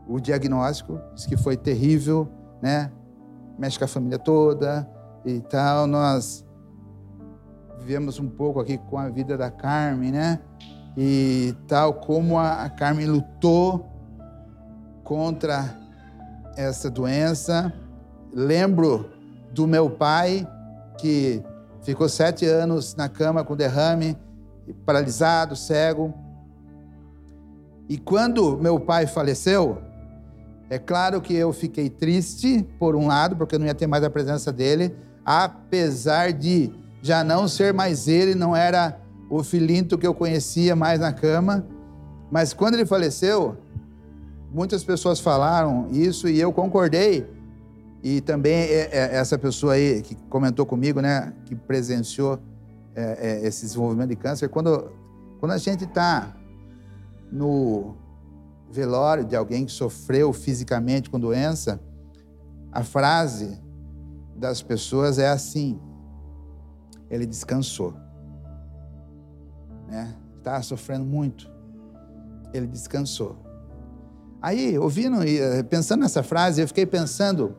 o 0.09 0.21
diagnóstico, 0.21 1.01
disse 1.15 1.29
que 1.29 1.37
foi 1.37 1.57
terrível, 1.57 2.29
né? 2.63 2.91
Mexe 3.59 3.79
com 3.79 3.85
a 3.85 3.89
família 3.89 4.19
toda 4.19 4.89
e 5.25 5.41
tal. 5.41 5.87
Nós 5.87 6.47
vivemos 7.79 8.19
um 8.19 8.29
pouco 8.29 8.61
aqui 8.61 8.79
com 8.79 8.97
a 8.99 9.09
vida 9.09 9.37
da 9.37 9.51
Carmen, 9.51 10.13
né? 10.13 10.41
E 10.97 11.55
tal 11.69 11.95
como 11.95 12.39
a 12.39 12.69
Carmen 12.71 13.07
lutou 13.07 13.87
contra 15.05 15.77
essa 16.57 16.91
doença. 16.91 17.73
Lembro 18.33 19.11
do 19.53 19.67
meu 19.67 19.91
pai 19.91 20.47
que 20.99 21.43
ficou 21.83 22.09
sete 22.09 22.47
anos 22.47 22.95
na 22.95 23.09
cama 23.09 23.45
com 23.45 23.55
derrame, 23.55 24.17
paralisado, 24.85 25.55
cego 25.55 26.15
e 27.89 27.97
quando 27.97 28.59
meu 28.59 28.81
pai 28.81 29.07
faleceu, 29.07 29.79
é 30.69 30.79
claro 30.79 31.21
que 31.21 31.33
eu 31.35 31.53
fiquei 31.53 31.89
triste, 31.89 32.67
por 32.81 32.97
um 32.97 33.07
lado, 33.07 33.37
porque 33.37 33.55
eu 33.55 33.59
não 33.61 33.67
ia 33.67 33.75
ter 33.75 33.87
mais 33.87 34.03
a 34.03 34.11
presença 34.11 34.53
dele, 34.53 34.97
apesar 35.25 36.33
de 36.33 36.73
já 37.01 37.23
não 37.23 37.47
ser 37.47 37.73
mais 37.73 38.09
ele, 38.09 38.35
não 38.35 38.57
era 38.57 39.01
o 39.29 39.43
filinto 39.43 39.99
que 39.99 40.07
eu 40.07 40.15
conhecia 40.15 40.77
mais 40.77 41.01
na 41.01 41.13
cama. 41.13 41.67
Mas 42.31 42.53
quando 42.53 42.75
ele 42.75 42.87
faleceu, 42.87 43.57
muitas 44.53 44.85
pessoas 44.85 45.21
falaram 45.21 45.89
isso 45.91 46.29
e 46.29 46.41
eu 46.41 46.53
concordei. 46.53 47.27
E 48.03 48.21
também 48.21 48.55
é, 48.55 48.89
é, 48.93 49.17
essa 49.17 49.39
pessoa 49.39 49.75
aí 49.75 50.03
que 50.03 50.15
comentou 50.29 50.65
comigo, 50.65 51.01
né, 51.01 51.33
que 51.45 51.55
presenciou 51.55 52.39
é, 52.95 53.41
esse 53.47 53.67
desenvolvimento 53.67 54.11
de 54.11 54.17
câncer, 54.17 54.49
quando, 54.49 54.91
quando 55.41 55.53
a 55.53 55.59
gente 55.59 55.85
está 55.85 56.35
no 57.31 57.97
velório 58.71 59.25
de 59.25 59.35
alguém 59.35 59.67
que 59.67 59.73
sofreu 59.73 60.33
fisicamente 60.33 61.11
com 61.11 61.19
doença, 61.19 61.81
a 62.71 62.83
frase 62.83 63.61
das 64.37 64.63
pessoas 64.63 65.19
é 65.19 65.29
assim: 65.29 65.81
ele 67.11 67.27
descansou. 67.27 68.06
Né? 69.89 70.15
Estava 70.39 70.63
sofrendo 70.63 71.05
muito. 71.05 71.51
Ele 72.53 72.67
descansou. 72.67 73.37
Aí, 74.41 74.79
ouvindo, 74.79 75.23
eh, 75.23 75.63
pensando 75.63 76.01
nessa 76.01 76.23
frase, 76.23 76.61
eu 76.61 76.69
fiquei 76.69 76.87
pensando 76.87 77.57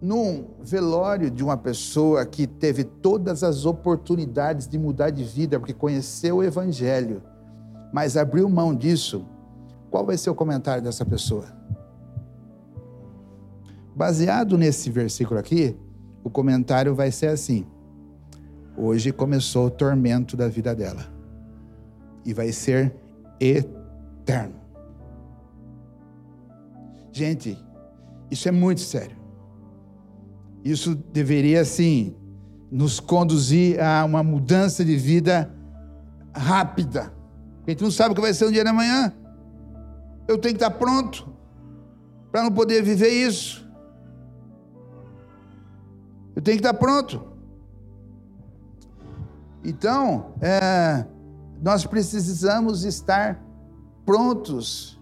num 0.00 0.46
velório 0.60 1.30
de 1.30 1.42
uma 1.42 1.56
pessoa 1.56 2.24
que 2.24 2.46
teve 2.46 2.84
todas 2.84 3.42
as 3.42 3.64
oportunidades 3.64 4.68
de 4.68 4.78
mudar 4.78 5.10
de 5.10 5.24
vida, 5.24 5.58
porque 5.58 5.72
conheceu 5.72 6.36
o 6.36 6.42
Evangelho, 6.44 7.22
mas 7.92 8.16
abriu 8.16 8.48
mão 8.48 8.74
disso, 8.74 9.26
qual 9.90 10.04
vai 10.04 10.16
ser 10.16 10.30
o 10.30 10.34
comentário 10.34 10.82
dessa 10.82 11.04
pessoa? 11.04 11.46
Baseado 13.94 14.58
nesse 14.58 14.90
versículo 14.90 15.40
aqui, 15.40 15.76
o 16.22 16.28
comentário 16.28 16.94
vai 16.94 17.10
ser 17.10 17.28
assim: 17.28 17.66
hoje 18.76 19.12
começou 19.12 19.66
o 19.66 19.70
tormento 19.70 20.36
da 20.36 20.48
vida 20.48 20.74
dela, 20.74 21.06
e 22.24 22.34
vai 22.34 22.52
ser 22.52 22.94
eterno. 23.40 24.54
Gente, 27.12 27.56
isso 28.30 28.48
é 28.48 28.52
muito 28.52 28.80
sério. 28.80 29.16
Isso 30.64 30.94
deveria, 30.94 31.64
sim, 31.64 32.14
nos 32.70 32.98
conduzir 32.98 33.80
a 33.80 34.04
uma 34.04 34.22
mudança 34.22 34.84
de 34.84 34.96
vida 34.96 35.50
rápida. 36.34 37.12
A 37.66 37.70
gente 37.70 37.82
não 37.82 37.90
sabe 37.90 38.12
o 38.12 38.14
que 38.14 38.20
vai 38.20 38.34
ser 38.34 38.46
um 38.46 38.50
dia 38.50 38.64
da 38.64 38.72
manhã. 38.72 39.12
Eu 40.28 40.38
tenho 40.38 40.56
que 40.56 40.62
estar 40.62 40.72
pronto 40.72 41.32
para 42.32 42.42
não 42.42 42.52
poder 42.52 42.82
viver 42.82 43.08
isso. 43.08 43.66
Eu 46.34 46.42
tenho 46.42 46.58
que 46.58 46.66
estar 46.66 46.74
pronto. 46.74 47.35
Então, 49.68 50.32
é, 50.40 51.04
nós 51.60 51.84
precisamos 51.84 52.84
estar 52.84 53.42
prontos 54.04 54.96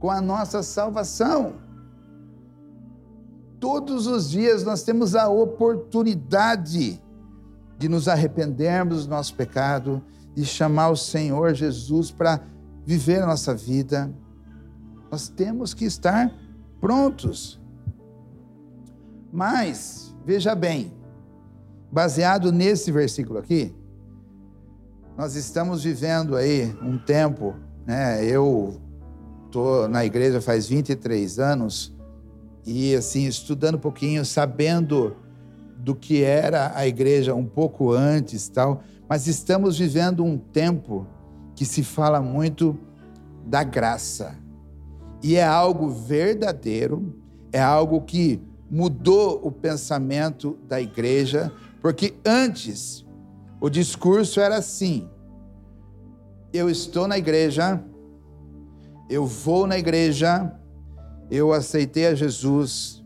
com 0.00 0.10
a 0.10 0.22
nossa 0.22 0.62
salvação. 0.62 1.56
Todos 3.60 4.06
os 4.06 4.30
dias 4.30 4.64
nós 4.64 4.82
temos 4.82 5.14
a 5.14 5.28
oportunidade 5.28 6.98
de 7.76 7.88
nos 7.90 8.08
arrependermos 8.08 9.04
do 9.04 9.10
nosso 9.10 9.34
pecado, 9.34 10.02
de 10.34 10.46
chamar 10.46 10.88
o 10.88 10.96
Senhor 10.96 11.52
Jesus 11.52 12.10
para 12.10 12.40
viver 12.86 13.22
a 13.22 13.26
nossa 13.26 13.54
vida. 13.54 14.10
Nós 15.10 15.28
temos 15.28 15.74
que 15.74 15.84
estar 15.84 16.32
prontos. 16.80 17.60
Mas, 19.30 20.16
veja 20.24 20.54
bem, 20.54 20.97
baseado 21.90 22.52
nesse 22.52 22.92
versículo 22.92 23.38
aqui, 23.38 23.74
nós 25.16 25.34
estamos 25.34 25.82
vivendo 25.82 26.36
aí 26.36 26.76
um 26.82 26.96
tempo, 26.98 27.54
né? 27.86 28.24
Eu 28.24 28.80
estou 29.46 29.88
na 29.88 30.04
igreja 30.04 30.40
faz 30.40 30.68
23 30.68 31.38
anos 31.38 31.96
e 32.64 32.94
assim 32.94 33.26
estudando 33.26 33.76
um 33.76 33.80
pouquinho, 33.80 34.24
sabendo 34.24 35.16
do 35.78 35.94
que 35.94 36.22
era 36.22 36.72
a 36.74 36.86
igreja 36.86 37.34
um 37.34 37.46
pouco 37.46 37.92
antes, 37.92 38.48
tal, 38.48 38.82
mas 39.08 39.26
estamos 39.26 39.78
vivendo 39.78 40.24
um 40.24 40.36
tempo 40.36 41.06
que 41.54 41.64
se 41.64 41.82
fala 41.82 42.20
muito 42.20 42.78
da 43.46 43.64
graça. 43.64 44.36
E 45.22 45.36
é 45.36 45.44
algo 45.44 45.88
verdadeiro, 45.88 47.14
é 47.52 47.60
algo 47.60 48.02
que 48.02 48.40
mudou 48.70 49.40
o 49.42 49.50
pensamento 49.50 50.58
da 50.68 50.80
igreja, 50.80 51.50
porque 51.80 52.14
antes 52.24 53.06
o 53.60 53.68
discurso 53.68 54.40
era 54.40 54.56
assim: 54.56 55.08
eu 56.52 56.68
estou 56.70 57.06
na 57.06 57.18
igreja, 57.18 57.82
eu 59.08 59.26
vou 59.26 59.66
na 59.66 59.78
igreja, 59.78 60.52
eu 61.30 61.52
aceitei 61.52 62.06
a 62.06 62.14
Jesus, 62.14 63.04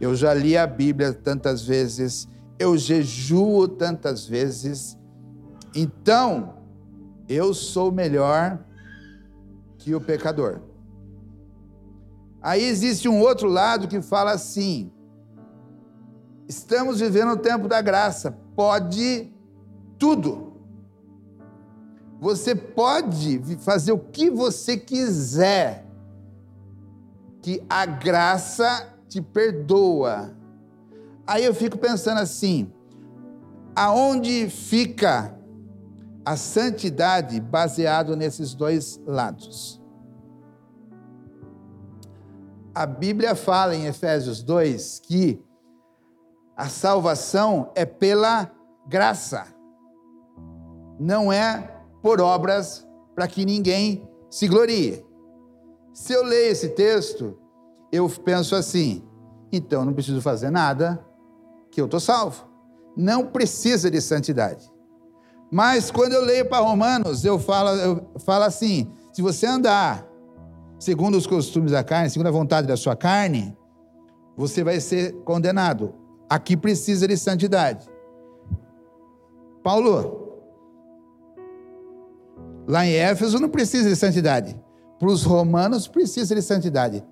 eu 0.00 0.14
já 0.14 0.32
li 0.32 0.56
a 0.56 0.66
Bíblia 0.66 1.12
tantas 1.12 1.62
vezes, 1.62 2.28
eu 2.58 2.76
jejuo 2.76 3.68
tantas 3.68 4.26
vezes, 4.26 4.96
então 5.74 6.54
eu 7.28 7.52
sou 7.52 7.92
melhor 7.92 8.58
que 9.76 9.94
o 9.94 10.00
pecador. 10.00 10.60
Aí 12.40 12.64
existe 12.64 13.08
um 13.08 13.20
outro 13.20 13.48
lado 13.48 13.88
que 13.88 14.00
fala 14.00 14.32
assim: 14.32 14.90
estamos 16.48 17.00
vivendo 17.00 17.32
o 17.32 17.36
tempo 17.36 17.68
da 17.68 17.82
graça, 17.82 18.36
pode 18.56 19.30
tudo. 19.98 20.54
Você 22.18 22.54
pode 22.54 23.38
fazer 23.58 23.92
o 23.92 23.98
que 23.98 24.30
você 24.30 24.76
quiser, 24.76 25.86
que 27.42 27.62
a 27.68 27.86
graça 27.86 28.88
te 29.08 29.20
perdoa. 29.20 30.34
Aí 31.26 31.44
eu 31.44 31.54
fico 31.54 31.78
pensando 31.78 32.18
assim: 32.18 32.72
aonde 33.76 34.48
fica 34.48 35.36
a 36.24 36.36
santidade 36.36 37.38
baseado 37.40 38.16
nesses 38.16 38.54
dois 38.54 39.00
lados? 39.06 39.80
A 42.74 42.86
Bíblia 42.86 43.34
fala 43.34 43.74
em 43.74 43.86
Efésios 43.86 44.42
2 44.42 45.00
que 45.04 45.42
a 46.58 46.68
salvação 46.68 47.70
é 47.76 47.86
pela 47.86 48.50
graça, 48.88 49.46
não 50.98 51.32
é 51.32 51.72
por 52.02 52.20
obras 52.20 52.84
para 53.14 53.28
que 53.28 53.44
ninguém 53.44 54.10
se 54.28 54.48
glorie. 54.48 55.06
Se 55.94 56.12
eu 56.12 56.24
leio 56.24 56.50
esse 56.50 56.70
texto, 56.70 57.38
eu 57.92 58.08
penso 58.08 58.56
assim: 58.56 59.04
então 59.52 59.84
não 59.84 59.92
preciso 59.92 60.20
fazer 60.20 60.50
nada, 60.50 61.04
que 61.70 61.80
eu 61.80 61.84
estou 61.84 62.00
salvo. 62.00 62.44
Não 62.96 63.26
precisa 63.26 63.88
de 63.88 64.00
santidade. 64.00 64.68
Mas 65.52 65.92
quando 65.92 66.14
eu 66.14 66.24
leio 66.24 66.48
para 66.48 66.58
Romanos, 66.58 67.24
eu 67.24 67.38
falo, 67.38 67.70
eu 67.70 68.04
falo 68.24 68.42
assim: 68.42 68.90
se 69.12 69.22
você 69.22 69.46
andar 69.46 70.04
segundo 70.76 71.16
os 71.16 71.26
costumes 71.26 71.70
da 71.70 71.84
carne, 71.84 72.10
segundo 72.10 72.26
a 72.26 72.32
vontade 72.32 72.66
da 72.66 72.76
sua 72.76 72.96
carne, 72.96 73.56
você 74.36 74.64
vai 74.64 74.80
ser 74.80 75.12
condenado. 75.22 76.07
Aqui 76.28 76.56
precisa 76.56 77.08
de 77.08 77.16
santidade. 77.16 77.88
Paulo, 79.62 80.40
lá 82.66 82.84
em 82.84 82.94
Éfeso 82.94 83.38
não 83.38 83.48
precisa 83.48 83.88
de 83.88 83.96
santidade. 83.96 84.60
Para 84.98 85.08
os 85.08 85.22
romanos 85.22 85.88
precisa 85.88 86.34
de 86.34 86.42
santidade. 86.42 87.04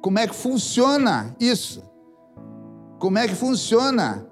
Como 0.00 0.18
é 0.18 0.26
que 0.26 0.34
funciona 0.34 1.34
isso? 1.40 1.82
Como 2.98 3.18
é 3.18 3.28
que 3.28 3.34
funciona 3.34 4.26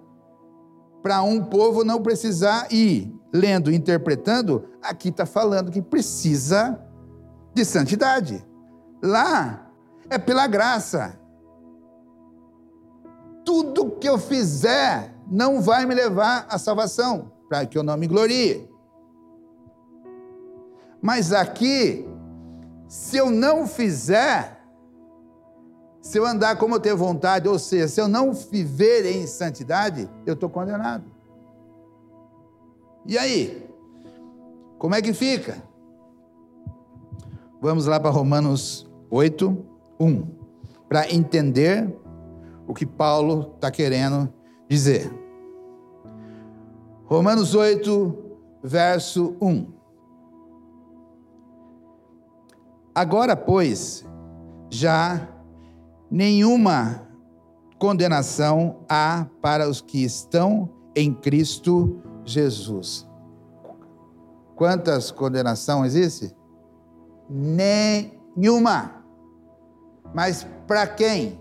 para 1.03 1.23
um 1.23 1.45
povo 1.45 1.85
não 1.85 2.03
precisar 2.03 2.73
ir 2.73 3.15
lendo, 3.33 3.73
interpretando? 3.73 4.69
Aqui 4.83 5.09
está 5.09 5.25
falando 5.25 5.71
que 5.71 5.81
precisa 5.81 6.81
de 7.55 7.65
santidade. 7.65 8.45
Lá 9.03 9.71
é 10.11 10.19
pela 10.19 10.47
graça. 10.47 11.19
Tudo 13.47 13.93
que 13.93 14.09
eu 14.09 14.19
fizer 14.19 15.15
não 15.27 15.63
vai 15.63 15.87
me 15.87 15.95
levar 15.95 16.47
à 16.51 16.59
salvação, 16.59 17.33
para 17.49 17.65
que 17.65 17.79
eu 17.79 17.83
não 17.83 17.97
me 17.97 18.07
glorie. 18.07 18.69
Mas 21.01 21.33
aqui, 21.33 22.07
se 22.89 23.17
eu 23.17 23.31
não 23.31 23.67
fizer, 23.67 24.61
se 26.03 26.19
eu 26.19 26.27
andar 26.27 26.57
como 26.57 26.75
eu 26.75 26.81
tenho 26.81 26.97
vontade, 26.97 27.49
ou 27.49 27.59
seja, 27.59 27.87
se 27.87 28.01
eu 28.01 28.09
não 28.09 28.33
viver 28.33 29.07
em 29.07 29.27
santidade, 29.27 30.11
eu 30.27 30.35
estou 30.35 30.51
condenado. 30.51 31.05
E 33.07 33.17
aí? 33.17 33.65
Como 34.79 34.95
é 34.95 35.01
que 35.01 35.13
fica? 35.13 35.63
Vamos 37.61 37.87
lá 37.87 38.01
para 38.01 38.11
Romanos 38.11 38.91
8, 39.11 39.57
1, 39.99 40.27
para 40.89 41.13
entender 41.13 41.97
o 42.67 42.75
que 42.75 42.87
Paulo 42.87 43.53
está 43.55 43.71
querendo 43.71 44.33
dizer. 44.69 45.11
Romanos 47.05 47.55
8, 47.55 48.17
verso 48.63 49.37
1. 49.41 49.73
Agora, 52.95 53.37
pois, 53.37 54.05
já 54.71 55.29
nenhuma 56.11 57.07
condenação 57.79 58.85
há 58.89 59.27
para 59.41 59.69
os 59.69 59.81
que 59.81 60.03
estão 60.03 60.69
em 60.95 61.13
Cristo 61.13 62.01
Jesus. 62.25 63.07
Quantas 64.57 65.11
condenação 65.11 65.85
existe? 65.85 66.35
Nenhuma. 67.29 69.05
Mas 70.15 70.47
para 70.67 70.87
quem? 70.87 71.39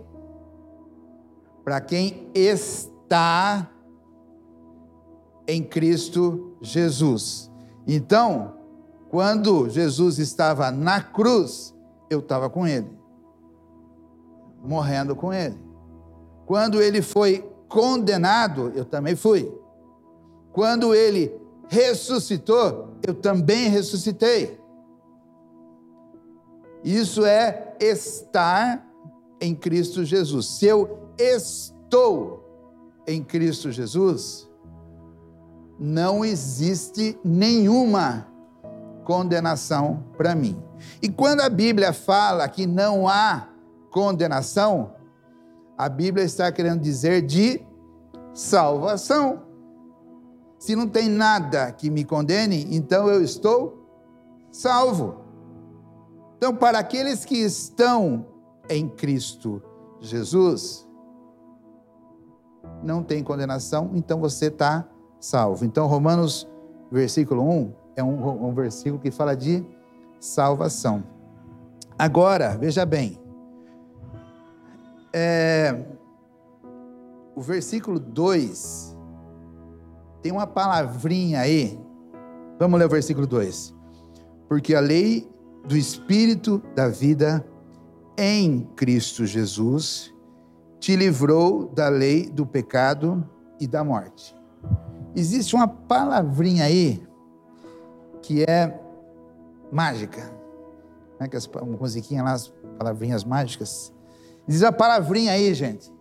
Para 1.65 1.81
quem 1.81 2.29
está 2.33 3.69
em 5.45 5.61
Cristo 5.61 6.55
Jesus. 6.61 7.51
Então, 7.85 8.53
quando 9.09 9.69
Jesus 9.69 10.19
estava 10.19 10.71
na 10.71 11.01
cruz, 11.01 11.75
eu 12.09 12.19
estava 12.19 12.49
com 12.49 12.65
ele 12.65 12.95
morrendo 14.65 15.15
com 15.15 15.31
ele. 15.33 15.57
Quando 16.45 16.81
ele 16.81 17.01
foi 17.01 17.49
condenado, 17.67 18.71
eu 18.75 18.83
também 18.83 19.15
fui. 19.15 19.51
Quando 20.51 20.93
ele 20.93 21.31
ressuscitou, 21.67 22.89
eu 23.05 23.13
também 23.13 23.69
ressuscitei. 23.69 24.59
Isso 26.83 27.25
é 27.25 27.75
estar 27.79 28.85
em 29.39 29.55
Cristo 29.55 30.03
Jesus. 30.03 30.45
Se 30.47 30.65
eu 30.65 31.09
estou 31.17 32.43
em 33.07 33.23
Cristo 33.23 33.71
Jesus, 33.71 34.49
não 35.79 36.23
existe 36.23 37.17
nenhuma 37.23 38.27
condenação 39.03 40.03
para 40.17 40.33
mim. 40.35 40.61
E 41.01 41.09
quando 41.09 41.41
a 41.41 41.49
Bíblia 41.49 41.93
fala 41.93 42.47
que 42.47 42.65
não 42.65 43.07
há 43.07 43.47
condenação, 43.91 44.93
a 45.77 45.87
Bíblia 45.87 46.25
está 46.25 46.51
querendo 46.51 46.81
dizer 46.81 47.21
de 47.21 47.61
salvação. 48.33 49.43
Se 50.57 50.75
não 50.75 50.87
tem 50.87 51.07
nada 51.07 51.71
que 51.71 51.89
me 51.89 52.03
condene, 52.03 52.67
então 52.71 53.07
eu 53.07 53.23
estou 53.23 53.87
salvo. 54.51 55.17
Então, 56.37 56.55
para 56.55 56.79
aqueles 56.79 57.23
que 57.23 57.35
estão 57.35 58.25
em 58.69 58.87
Cristo 58.87 59.61
Jesus, 59.99 60.87
não 62.83 63.03
tem 63.03 63.23
condenação, 63.23 63.91
então 63.93 64.19
você 64.19 64.47
está 64.47 64.87
salvo. 65.19 65.65
Então, 65.65 65.87
Romanos, 65.87 66.47
versículo 66.91 67.41
1, 67.43 67.73
é 67.95 68.03
um, 68.03 68.47
um 68.47 68.53
versículo 68.53 69.01
que 69.01 69.11
fala 69.11 69.35
de 69.35 69.65
salvação. 70.19 71.03
Agora, 71.97 72.57
veja 72.57 72.85
bem, 72.85 73.19
é, 75.13 75.85
o 77.35 77.41
versículo 77.41 77.99
2 77.99 78.95
tem 80.21 80.31
uma 80.31 80.47
palavrinha 80.47 81.39
aí. 81.39 81.79
Vamos 82.59 82.79
ler 82.79 82.85
o 82.85 82.89
versículo 82.89 83.25
2. 83.25 83.73
Porque 84.49 84.75
a 84.75 84.79
lei 84.79 85.29
do 85.65 85.77
Espírito 85.77 86.61
da 86.75 86.87
vida 86.87 87.45
em 88.17 88.61
Cristo 88.75 89.25
Jesus 89.25 90.13
te 90.79 90.95
livrou 90.95 91.67
da 91.67 91.89
lei 91.89 92.29
do 92.29 92.45
pecado 92.45 93.27
e 93.59 93.67
da 93.67 93.83
morte. 93.83 94.35
Existe 95.15 95.55
uma 95.55 95.67
palavrinha 95.67 96.65
aí 96.65 97.05
que 98.21 98.43
é 98.43 98.79
mágica. 99.71 100.21
Como 101.13 101.23
é 101.23 101.27
que 101.27 101.37
as 101.37 101.49
musiquinhas 101.79 102.25
lá, 102.25 102.33
as 102.33 102.53
palavrinhas 102.77 103.23
mágicas? 103.23 103.93
Diz 104.47 104.61
a 104.63 104.71
palavrinha 104.71 105.31
aí, 105.31 105.53
gente, 105.53 105.91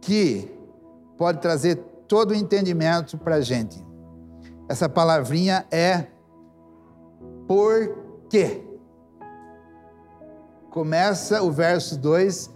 que 0.00 0.48
pode 1.16 1.40
trazer 1.40 1.76
todo 2.06 2.32
o 2.32 2.34
entendimento 2.34 3.16
para 3.16 3.36
a 3.36 3.40
gente. 3.40 3.82
Essa 4.68 4.88
palavrinha 4.88 5.66
é 5.70 6.06
por 7.46 7.96
quê? 8.28 8.71
Começa 10.72 11.42
o 11.42 11.52
verso 11.52 11.98
2, 11.98 12.50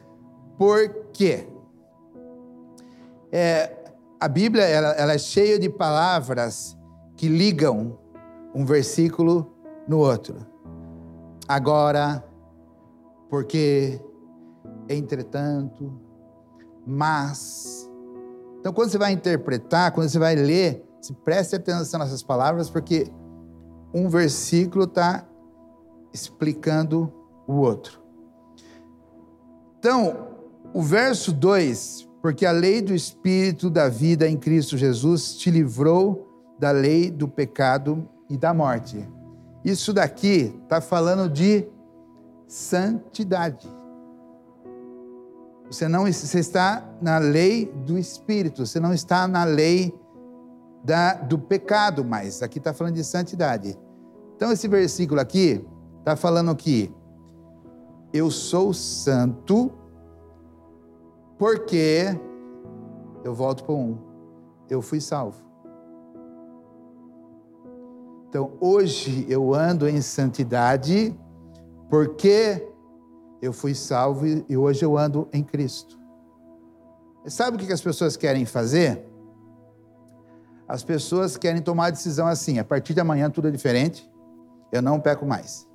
por 0.57 0.89
quê? 1.13 1.47
É, 3.31 3.93
a 4.19 4.27
Bíblia 4.27 4.65
ela, 4.65 4.93
ela 4.93 5.13
é 5.13 5.19
cheia 5.19 5.59
de 5.59 5.69
palavras 5.69 6.75
que 7.15 7.29
ligam 7.29 7.99
um 8.55 8.65
versículo 8.65 9.55
no 9.87 9.99
outro. 9.99 10.39
Agora, 11.47 12.25
porque, 13.29 14.01
entretanto, 14.89 15.93
mas. 16.87 17.87
Então, 18.61 18.73
quando 18.73 18.89
você 18.89 18.97
vai 18.97 19.13
interpretar, 19.13 19.93
quando 19.93 20.09
você 20.09 20.19
vai 20.19 20.35
ler, 20.35 20.89
se 21.03 21.13
preste 21.13 21.55
atenção 21.55 22.01
nessas 22.01 22.23
palavras, 22.23 22.71
porque 22.71 23.13
um 23.93 24.09
versículo 24.09 24.85
está 24.85 25.29
explicando 26.15 27.13
o 27.47 27.57
outro. 27.57 28.06
Então, 29.87 30.27
o 30.75 30.83
verso 30.83 31.33
2, 31.33 32.09
porque 32.21 32.45
a 32.45 32.51
lei 32.51 32.83
do 32.83 32.93
Espírito 32.93 33.71
da 33.71 33.89
vida 33.89 34.29
em 34.29 34.37
Cristo 34.37 34.77
Jesus 34.77 35.37
te 35.37 35.49
livrou 35.49 36.27
da 36.59 36.73
lei 36.73 37.09
do 37.09 37.29
pecado 37.29 38.05
e 38.29 38.37
da 38.37 38.53
morte. 38.53 39.09
Isso 39.65 39.93
daqui 39.93 40.53
está 40.65 40.81
falando 40.81 41.31
de 41.31 41.69
santidade. 42.49 43.69
Você 45.71 45.87
não 45.87 46.13
você 46.13 46.41
está 46.41 46.85
na 47.01 47.19
lei 47.19 47.73
do 47.87 47.97
Espírito, 47.97 48.67
você 48.67 48.81
não 48.81 48.93
está 48.93 49.29
na 49.29 49.45
lei 49.45 49.95
da, 50.83 51.15
do 51.15 51.39
pecado 51.39 52.05
mais. 52.05 52.43
Aqui 52.43 52.59
está 52.59 52.75
falando 52.75 52.95
de 52.95 53.05
santidade. 53.05 53.79
Então, 54.35 54.51
esse 54.51 54.67
versículo 54.67 55.21
aqui 55.21 55.65
está 56.01 56.17
falando 56.17 56.57
que 56.57 56.93
eu 58.13 58.31
sou 58.31 58.73
santo 58.73 59.73
porque 61.39 62.19
eu 63.25 63.35
volto 63.35 63.65
para 63.65 63.75
um, 63.75 63.99
eu 64.69 64.81
fui 64.81 65.01
salvo. 65.01 65.45
Então, 68.29 68.53
hoje 68.61 69.27
eu 69.29 69.55
ando 69.55 69.89
em 69.89 70.01
santidade 70.01 71.19
porque 71.89 72.69
eu 73.41 73.53
fui 73.53 73.75
salvo 73.75 74.27
e 74.49 74.57
hoje 74.57 74.85
eu 74.85 74.97
ando 74.97 75.29
em 75.33 75.43
Cristo. 75.43 75.99
Sabe 77.27 77.57
o 77.57 77.67
que 77.67 77.73
as 77.73 77.81
pessoas 77.81 78.17
querem 78.17 78.45
fazer? 78.45 79.05
As 80.69 80.83
pessoas 80.83 81.37
querem 81.37 81.63
tomar 81.63 81.87
a 81.87 81.91
decisão 81.91 82.27
assim: 82.27 82.59
a 82.59 82.65
partir 82.65 82.95
de 82.95 83.01
amanhã 83.01 83.31
tudo 83.31 83.49
é 83.49 83.51
diferente, 83.51 84.11
eu 84.73 84.83
não 84.83 85.01
peco 85.01 85.25
mais. 85.25 85.67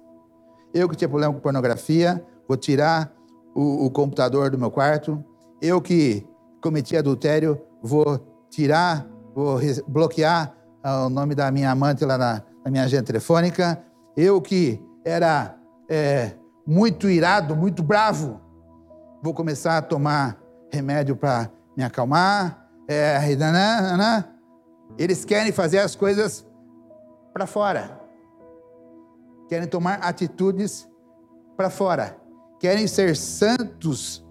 Eu 0.74 0.88
que 0.88 0.96
tinha 0.96 1.10
problema 1.10 1.34
com 1.34 1.40
pornografia, 1.40 2.24
vou 2.48 2.58
tirar 2.58 3.12
o, 3.54 3.86
o 3.86 3.92
computador 3.92 4.50
do 4.50 4.58
meu 4.58 4.72
quarto. 4.72 5.24
Eu 5.62 5.82
que 5.82 6.26
cometi 6.62 6.96
adultério, 6.96 7.62
vou 7.82 8.20
tirar, 8.50 9.06
vou 9.36 9.60
bloquear 9.88 10.56
ah, 10.84 11.06
o 11.06 11.10
nome 11.10 11.36
da 11.36 11.52
minha 11.52 11.72
amante 11.72 12.06
lá 12.06 12.18
na, 12.18 12.44
na 12.64 12.72
minha 12.72 12.84
agenda 12.84 13.04
telefônica. 13.04 13.82
Eu 14.16 14.42
que 14.42 14.82
era 15.04 15.56
é, 15.90 16.32
muito 16.66 17.10
irado, 17.10 17.56
muito 17.56 17.84
bravo, 17.84 18.40
vou 19.22 19.34
começar 19.34 19.78
a 19.78 19.82
tomar 19.82 20.38
remédio 20.72 21.16
para 21.16 21.50
me 21.76 21.84
acalmar. 21.84 22.70
É, 22.88 23.18
eles 24.98 25.24
querem 25.24 25.52
fazer 25.52 25.80
as 25.80 25.96
coisas 25.96 26.46
para 27.34 27.46
fora, 27.46 28.01
querem 29.52 29.68
tomar 29.68 29.96
atitudes 29.96 30.90
para 31.58 31.70
fora, 31.70 32.18
querem 32.58 32.88
ser 32.88 33.18
santos 33.18 34.26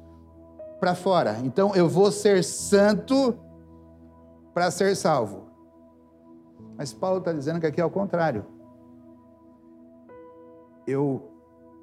para 0.81 0.95
fora. 0.95 1.39
Então 1.45 1.77
eu 1.77 1.87
vou 1.87 2.11
ser 2.11 2.43
santo 2.43 3.39
para 4.55 4.71
ser 4.71 4.97
salvo. 4.97 5.51
Mas 6.75 6.95
Paulo 6.95 7.19
está 7.19 7.35
dizendo 7.35 7.61
que 7.61 7.67
aqui 7.67 7.83
é 7.83 7.85
o 7.85 7.91
contrário. 7.91 8.47
Eu 10.87 11.31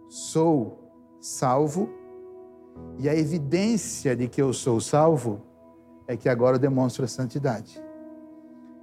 sou 0.10 0.90
salvo, 1.22 1.92
e 2.98 3.08
a 3.08 3.16
evidência 3.16 4.16
de 4.16 4.28
que 4.28 4.42
eu 4.42 4.52
sou 4.52 4.82
salvo 4.82 5.44
é 6.08 6.18
que 6.18 6.28
agora 6.28 6.56
eu 6.56 6.60
demonstro 6.60 7.06
a 7.06 7.08
santidade. 7.08 7.80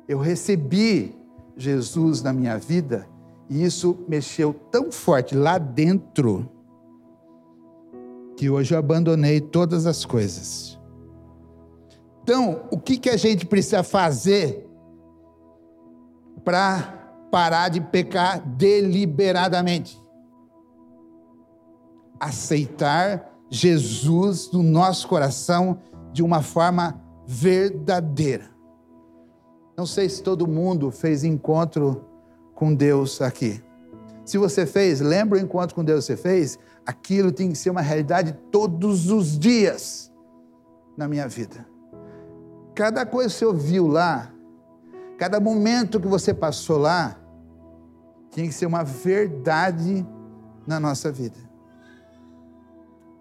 Eu 0.06 0.20
recebi 0.20 1.20
Jesus 1.56 2.22
na 2.22 2.32
minha 2.32 2.56
vida 2.56 3.12
e 3.48 3.64
isso 3.64 4.04
mexeu 4.08 4.52
tão 4.52 4.90
forte 4.90 5.34
lá 5.34 5.58
dentro 5.58 6.48
que 8.36 8.50
hoje 8.50 8.74
eu 8.74 8.78
abandonei 8.78 9.40
todas 9.40 9.86
as 9.86 10.04
coisas. 10.04 10.78
Então, 12.22 12.64
o 12.70 12.78
que, 12.78 12.96
que 12.96 13.10
a 13.10 13.16
gente 13.16 13.46
precisa 13.46 13.82
fazer 13.82 14.68
para 16.42 17.26
parar 17.30 17.68
de 17.68 17.80
pecar 17.80 18.40
deliberadamente? 18.40 20.04
aceitar 22.24 23.30
Jesus 23.50 24.50
no 24.50 24.62
nosso 24.62 25.06
coração 25.06 25.78
de 26.12 26.22
uma 26.22 26.42
forma 26.42 27.00
verdadeira. 27.26 28.50
Não 29.76 29.84
sei 29.84 30.08
se 30.08 30.22
todo 30.22 30.46
mundo 30.46 30.90
fez 30.90 31.24
encontro 31.24 32.04
com 32.54 32.74
Deus 32.74 33.20
aqui. 33.20 33.62
Se 34.24 34.38
você 34.38 34.64
fez, 34.64 35.00
lembra 35.00 35.38
o 35.38 35.40
encontro 35.40 35.74
com 35.74 35.84
Deus 35.84 36.06
que 36.06 36.14
você 36.14 36.16
fez? 36.16 36.58
Aquilo 36.86 37.32
tem 37.32 37.50
que 37.50 37.58
ser 37.58 37.70
uma 37.70 37.80
realidade 37.80 38.32
todos 38.50 39.10
os 39.10 39.38
dias 39.38 40.12
na 40.96 41.08
minha 41.08 41.28
vida. 41.28 41.66
Cada 42.74 43.04
coisa 43.04 43.28
que 43.28 43.38
você 43.38 43.44
ouviu 43.44 43.86
lá, 43.86 44.32
cada 45.18 45.38
momento 45.40 46.00
que 46.00 46.08
você 46.08 46.32
passou 46.32 46.78
lá, 46.78 47.18
tem 48.30 48.48
que 48.48 48.54
ser 48.54 48.66
uma 48.66 48.82
verdade 48.82 50.06
na 50.66 50.80
nossa 50.80 51.12
vida. 51.12 51.38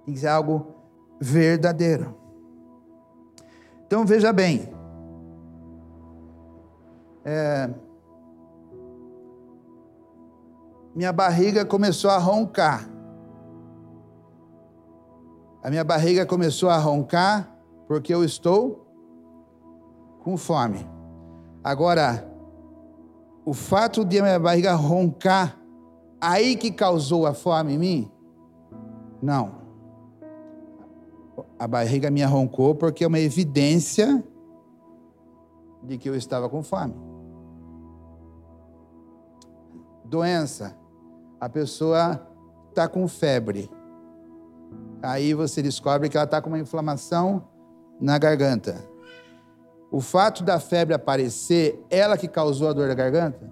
Tem 0.06 0.13
que 0.13 0.19
ser 0.19 0.28
algo 0.28 0.74
verdadeiro. 1.19 2.15
Então 3.86 4.06
veja 4.06 4.34
bem. 4.34 4.74
É, 7.24 7.69
minha 10.95 11.12
barriga 11.12 11.65
começou 11.65 12.10
a 12.10 12.17
roncar. 12.17 12.89
A 15.63 15.69
minha 15.69 15.84
barriga 15.84 16.25
começou 16.25 16.69
a 16.69 16.77
roncar 16.77 17.56
porque 17.88 18.13
eu 18.13 18.23
estou 18.23 18.86
com 20.23 20.38
fome. 20.38 20.88
Agora, 21.63 22.29
o 23.45 23.53
fato 23.53 24.03
de 24.03 24.19
a 24.19 24.23
minha 24.23 24.39
barriga 24.39 24.73
roncar, 24.73 25.58
aí 26.19 26.56
que 26.56 26.71
causou 26.71 27.25
a 27.25 27.34
fome 27.34 27.73
em 27.73 27.77
mim? 27.77 28.12
Não 29.21 29.63
a 31.63 31.67
barriga 31.67 32.12
me 32.12 32.21
roncou 32.23 32.75
porque 32.75 33.06
é 33.06 33.08
uma 33.08 33.19
evidência 33.19 34.21
de 35.82 35.97
que 35.97 36.10
eu 36.10 36.15
estava 36.15 36.49
com 36.49 36.62
fome. 36.62 36.93
Doença. 40.03 40.77
A 41.43 41.49
pessoa 41.49 42.25
está 42.69 42.88
com 42.88 43.06
febre. 43.06 43.69
Aí 45.01 45.34
você 45.34 45.62
descobre 45.62 46.08
que 46.08 46.15
ela 46.15 46.23
está 46.23 46.41
com 46.41 46.47
uma 46.47 46.58
inflamação 46.58 47.49
na 47.99 48.17
garganta. 48.17 48.82
O 49.91 49.99
fato 49.99 50.41
da 50.41 50.58
febre 50.58 50.93
aparecer, 50.93 51.86
ela 51.89 52.17
que 52.17 52.29
causou 52.29 52.69
a 52.69 52.71
dor 52.71 52.88
da 52.88 52.93
garganta? 52.93 53.51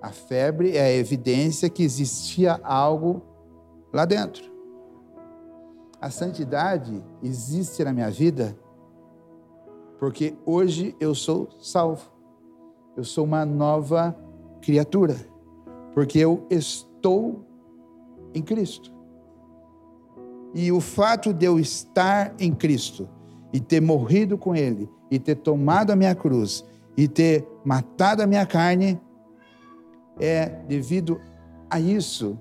A 0.00 0.08
febre 0.08 0.78
é 0.78 0.80
a 0.80 0.90
evidência 0.90 1.68
que 1.68 1.82
existia 1.82 2.58
algo 2.64 3.22
lá 3.92 4.06
dentro. 4.06 4.50
A 6.00 6.08
santidade 6.08 7.04
existe 7.22 7.84
na 7.84 7.92
minha 7.92 8.10
vida 8.10 8.58
Porque 9.98 10.34
hoje 10.46 10.96
eu 10.98 11.14
sou 11.14 11.50
salvo. 11.60 12.10
Eu 12.96 13.04
sou 13.04 13.24
uma 13.24 13.44
nova 13.44 14.16
criatura. 14.62 15.16
Porque 15.94 16.18
eu 16.18 16.46
estou 16.50 17.44
em 18.34 18.42
Cristo. 18.42 18.92
E 20.54 20.72
o 20.72 20.80
fato 20.80 21.32
de 21.32 21.44
eu 21.44 21.58
estar 21.58 22.34
em 22.38 22.52
Cristo 22.52 23.08
e 23.52 23.60
ter 23.60 23.80
morrido 23.80 24.36
com 24.36 24.54
Ele, 24.54 24.88
e 25.10 25.18
ter 25.18 25.36
tomado 25.36 25.90
a 25.90 25.96
minha 25.96 26.14
cruz, 26.14 26.64
e 26.96 27.06
ter 27.08 27.46
matado 27.64 28.22
a 28.22 28.26
minha 28.26 28.44
carne, 28.44 29.00
é 30.18 30.46
devido 30.66 31.20
a 31.70 31.78
isso 31.78 32.38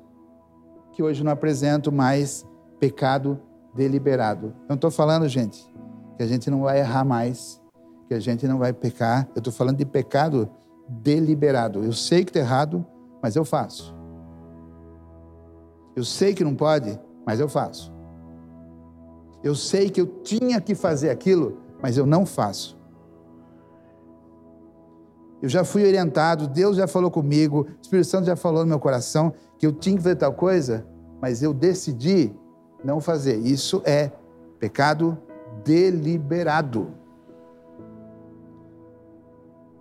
que 0.93 1.03
hoje 1.03 1.23
não 1.23 1.31
apresento 1.31 1.91
mais 1.91 2.45
pecado 2.79 3.39
deliberado. 3.75 4.53
Não 4.67 4.75
estou 4.75 4.89
falando, 4.89 5.27
gente, 5.27 5.63
que 6.17 6.23
a 6.23 6.27
gente 6.27 6.49
não 6.49 6.61
vai 6.61 6.79
errar 6.79 7.05
mais, 7.05 7.61
que 8.07 8.13
a 8.13 8.19
gente 8.19 8.47
não 8.47 8.57
vai 8.57 8.73
pecar. 8.73 9.29
Eu 9.35 9.39
estou 9.39 9.53
falando 9.53 9.77
de 9.77 9.85
pecado 9.85 10.49
deliberado. 10.89 11.83
Eu 11.83 11.93
sei 11.93 12.23
que 12.23 12.31
está 12.31 12.39
errado, 12.39 12.85
mas 13.21 13.35
eu 13.35 13.43
faço. 13.43 13.95
Eu 15.95 16.03
sei 16.03 16.33
que 16.33 16.43
não 16.43 16.55
pode, 16.55 16.99
mas 17.25 17.39
eu 17.39 17.49
faço. 17.49 17.91
Eu 19.43 19.55
sei 19.55 19.89
que 19.89 20.01
eu 20.01 20.07
tinha 20.21 20.59
que 20.59 20.75
fazer 20.75 21.09
aquilo, 21.09 21.57
mas 21.81 21.97
eu 21.97 22.05
não 22.05 22.25
faço. 22.25 22.77
Eu 25.41 25.49
já 25.49 25.63
fui 25.63 25.85
orientado, 25.85 26.47
Deus 26.47 26.77
já 26.77 26.87
falou 26.87 27.11
comigo, 27.11 27.67
o 27.69 27.81
Espírito 27.81 28.07
Santo 28.07 28.25
já 28.25 28.35
falou 28.35 28.61
no 28.61 28.69
meu 28.69 28.79
coração 28.79 29.33
que 29.57 29.67
eu 29.67 29.71
tinha 29.71 29.95
que 29.95 30.03
fazer 30.03 30.15
tal 30.15 30.33
coisa, 30.33 30.85
mas 31.21 31.43
eu 31.43 31.53
decidi 31.53 32.35
não 32.83 32.99
fazer. 32.99 33.37
Isso 33.37 33.81
é 33.85 34.11
pecado 34.59 35.17
deliberado. 35.63 36.91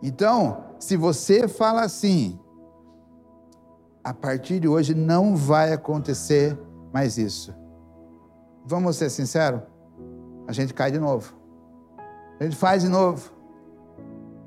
Então, 0.02 0.64
se 0.78 0.96
você 0.96 1.48
fala 1.48 1.82
assim, 1.82 2.38
a 4.06 4.14
partir 4.14 4.60
de 4.60 4.68
hoje 4.68 4.94
não 4.94 5.34
vai 5.34 5.72
acontecer 5.72 6.56
mais 6.92 7.18
isso. 7.18 7.52
Vamos 8.64 8.94
ser 8.94 9.10
sinceros? 9.10 9.62
A 10.46 10.52
gente 10.52 10.72
cai 10.72 10.92
de 10.92 10.98
novo. 11.00 11.34
A 12.38 12.44
gente 12.44 12.54
faz 12.54 12.84
de 12.84 12.88
novo. 12.88 13.32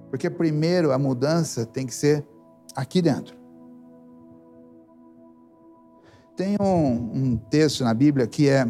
Porque 0.09 0.29
primeiro 0.29 0.93
a 0.93 0.97
mudança 0.97 1.65
tem 1.65 1.85
que 1.85 1.93
ser 1.93 2.25
aqui 2.73 3.01
dentro. 3.01 3.35
Tem 6.37 6.55
um, 6.57 7.33
um 7.33 7.35
texto 7.35 7.83
na 7.83 7.93
Bíblia 7.93 8.27
que 8.27 8.47
é 8.47 8.65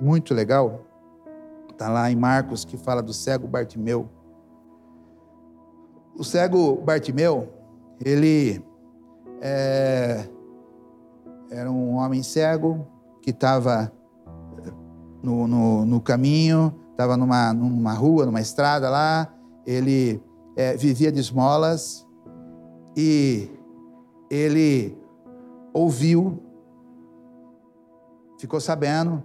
muito 0.00 0.34
legal. 0.34 0.84
Está 1.70 1.88
lá 1.88 2.10
em 2.10 2.16
Marcos 2.16 2.64
que 2.64 2.76
fala 2.76 3.00
do 3.00 3.14
cego 3.14 3.46
Bartimeu. 3.46 4.10
O 6.18 6.24
cego 6.24 6.74
Bartimeu, 6.74 7.52
ele 8.04 8.73
é, 9.46 10.26
era 11.50 11.70
um 11.70 11.96
homem 11.96 12.22
cego 12.22 12.86
que 13.20 13.28
estava 13.28 13.92
no, 15.22 15.46
no, 15.46 15.84
no, 15.84 16.00
caminho, 16.00 16.74
estava 16.92 17.14
numa, 17.14 17.52
numa 17.52 17.92
rua, 17.92 18.24
numa 18.24 18.40
estrada 18.40 18.88
lá, 18.88 19.30
ele 19.66 20.22
é, 20.56 20.74
vivia 20.78 21.12
de 21.12 21.20
esmolas 21.20 22.06
e 22.96 23.50
ele 24.30 24.96
ouviu, 25.74 26.42
ficou 28.38 28.60
sabendo 28.60 29.22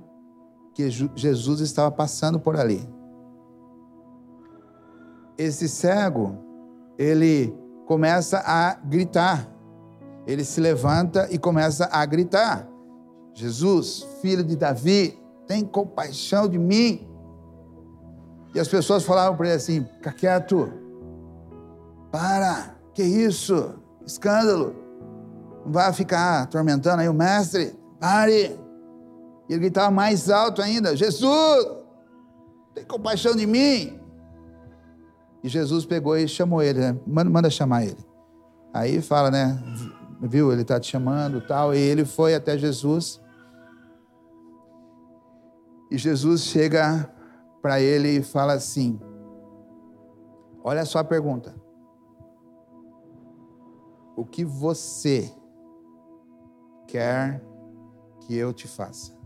que 0.73 0.89
Jesus 0.89 1.61
estava 1.61 1.91
passando 1.91 2.41
por 2.41 2.57
ali. 2.57 2.87
Esse 5.37 5.69
cego, 5.69 6.37
ele 6.97 7.55
começa 7.85 8.39
a 8.45 8.73
gritar 8.75 9.58
ele 10.29 10.43
se 10.45 10.61
levanta 10.61 11.27
e 11.31 11.39
começa 11.39 11.89
a 11.91 12.05
gritar: 12.05 12.67
Jesus, 13.33 14.05
filho 14.21 14.43
de 14.43 14.55
Davi, 14.55 15.19
tem 15.47 15.65
compaixão 15.65 16.47
de 16.47 16.59
mim. 16.59 17.09
E 18.53 18.59
as 18.59 18.67
pessoas 18.67 19.03
falavam 19.03 19.35
para 19.35 19.47
ele 19.47 19.55
assim: 19.55 19.83
fica 19.95 20.11
quieto, 20.11 20.71
para, 22.11 22.75
que 22.93 23.01
isso, 23.01 23.73
escândalo, 24.05 24.75
não 25.65 25.71
vai 25.71 25.91
ficar 25.93 26.43
atormentando 26.43 27.01
aí 27.01 27.09
o 27.09 27.13
mestre, 27.13 27.75
pare. 27.99 28.55
E 29.49 29.53
ele 29.53 29.61
gritava 29.61 29.89
mais 29.89 30.29
alto 30.29 30.61
ainda: 30.61 30.95
Jesus, 30.95 31.67
tem 32.75 32.85
compaixão 32.85 33.35
de 33.35 33.47
mim. 33.47 33.99
E 35.43 35.49
Jesus 35.49 35.85
pegou 35.85 36.15
e 36.15 36.27
chamou 36.27 36.61
ele, 36.61 36.79
né? 36.79 36.99
manda, 37.07 37.29
manda 37.31 37.49
chamar 37.49 37.83
ele. 37.83 38.05
Aí 38.71 39.01
fala, 39.01 39.31
né? 39.31 39.57
Viu? 40.27 40.51
Ele 40.51 40.63
está 40.63 40.79
te 40.79 40.87
chamando 40.87 41.41
tal. 41.41 41.73
E 41.73 41.77
ele 41.77 42.05
foi 42.05 42.35
até 42.35 42.57
Jesus. 42.57 43.21
E 45.89 45.97
Jesus 45.97 46.41
chega 46.41 47.11
para 47.61 47.79
ele 47.81 48.17
e 48.17 48.23
fala 48.23 48.53
assim: 48.53 48.99
Olha 50.63 50.85
só 50.85 50.99
a 50.99 51.03
pergunta. 51.03 51.55
O 54.15 54.25
que 54.25 54.43
você 54.43 55.33
quer 56.87 57.41
que 58.21 58.35
eu 58.35 58.51
te 58.53 58.67
faça? 58.67 59.17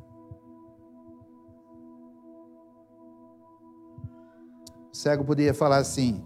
O 4.91 4.95
cego 4.95 5.25
poderia 5.25 5.53
falar 5.53 5.77
assim: 5.77 6.23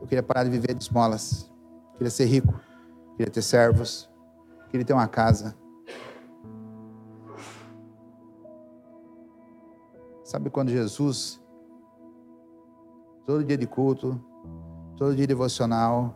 Eu 0.00 0.06
queria 0.06 0.22
parar 0.22 0.44
de 0.44 0.50
viver 0.50 0.74
de 0.74 0.82
esmolas, 0.82 1.50
queria 1.96 2.10
ser 2.10 2.26
rico 2.26 2.71
queria 3.22 3.30
ter 3.30 3.42
servos, 3.42 4.10
queria 4.68 4.84
ter 4.84 4.92
uma 4.92 5.06
casa. 5.06 5.54
Sabe 10.24 10.50
quando 10.50 10.70
Jesus, 10.70 11.40
todo 13.24 13.44
dia 13.44 13.56
de 13.56 13.66
culto, 13.66 14.20
todo 14.96 15.14
dia 15.14 15.26
devocional, 15.26 16.14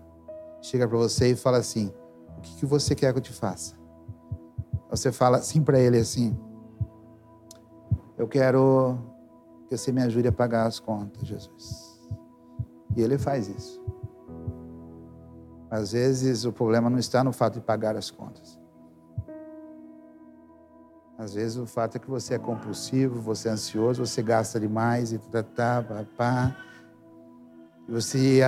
chega 0.61 0.89
para 0.89 0.97
você 0.97 1.31
e 1.31 1.37
fala 1.37 1.59
assim: 1.59 1.93
O 2.39 2.41
que, 2.41 2.57
que 2.57 2.67
você 2.67 2.95
quer 2.95 3.13
que 3.13 3.19
eu 3.19 3.23
te 3.23 3.33
faça? 3.33 3.77
Você 4.91 5.13
fala 5.13 5.37
assim 5.37 5.63
para 5.63 5.79
ele 5.79 5.99
assim: 5.99 6.37
Eu 8.19 8.27
quero 8.27 8.99
que 9.69 9.77
você 9.77 9.93
me 9.93 10.03
ajude 10.03 10.27
a 10.27 10.33
pagar 10.33 10.67
as 10.67 10.81
contas, 10.81 11.27
Jesus. 11.29 12.01
E 12.97 13.03
ele 13.03 13.19
faz 13.19 13.49
isso. 13.49 13.85
Às 15.71 15.93
vezes 15.93 16.45
o 16.45 16.53
problema 16.53 16.89
não 16.89 16.99
está 16.99 17.25
no 17.25 17.33
fato 17.33 17.55
de 17.55 17.61
pagar 17.61 17.97
as 17.97 18.11
contas. 18.11 18.59
Às 21.19 21.35
vezes 21.35 21.57
o 21.57 21.67
fato 21.67 21.97
é 21.97 21.99
que 21.99 22.11
você 22.11 22.35
é 22.35 22.39
compulsivo, 22.39 23.21
você 23.21 23.49
é 23.49 23.53
ansioso, 23.53 24.05
você 24.05 24.23
gasta 24.23 24.61
demais 24.61 25.13
e 25.13 25.19
tá, 25.19 25.43
tá, 25.43 25.83
pá, 25.83 26.05
pá. 26.17 26.57
Você 27.89 28.43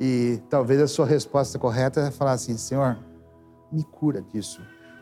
e 0.00 0.40
talvez 0.48 0.80
a 0.80 0.88
sua 0.88 1.06
resposta 1.06 1.58
correta 1.58 2.00
é 2.00 2.10
falar 2.10 2.32
assim: 2.32 2.56
Senhor, 2.56 2.98
me 3.70 3.84
cura 3.84 4.22
disso, 4.22 4.60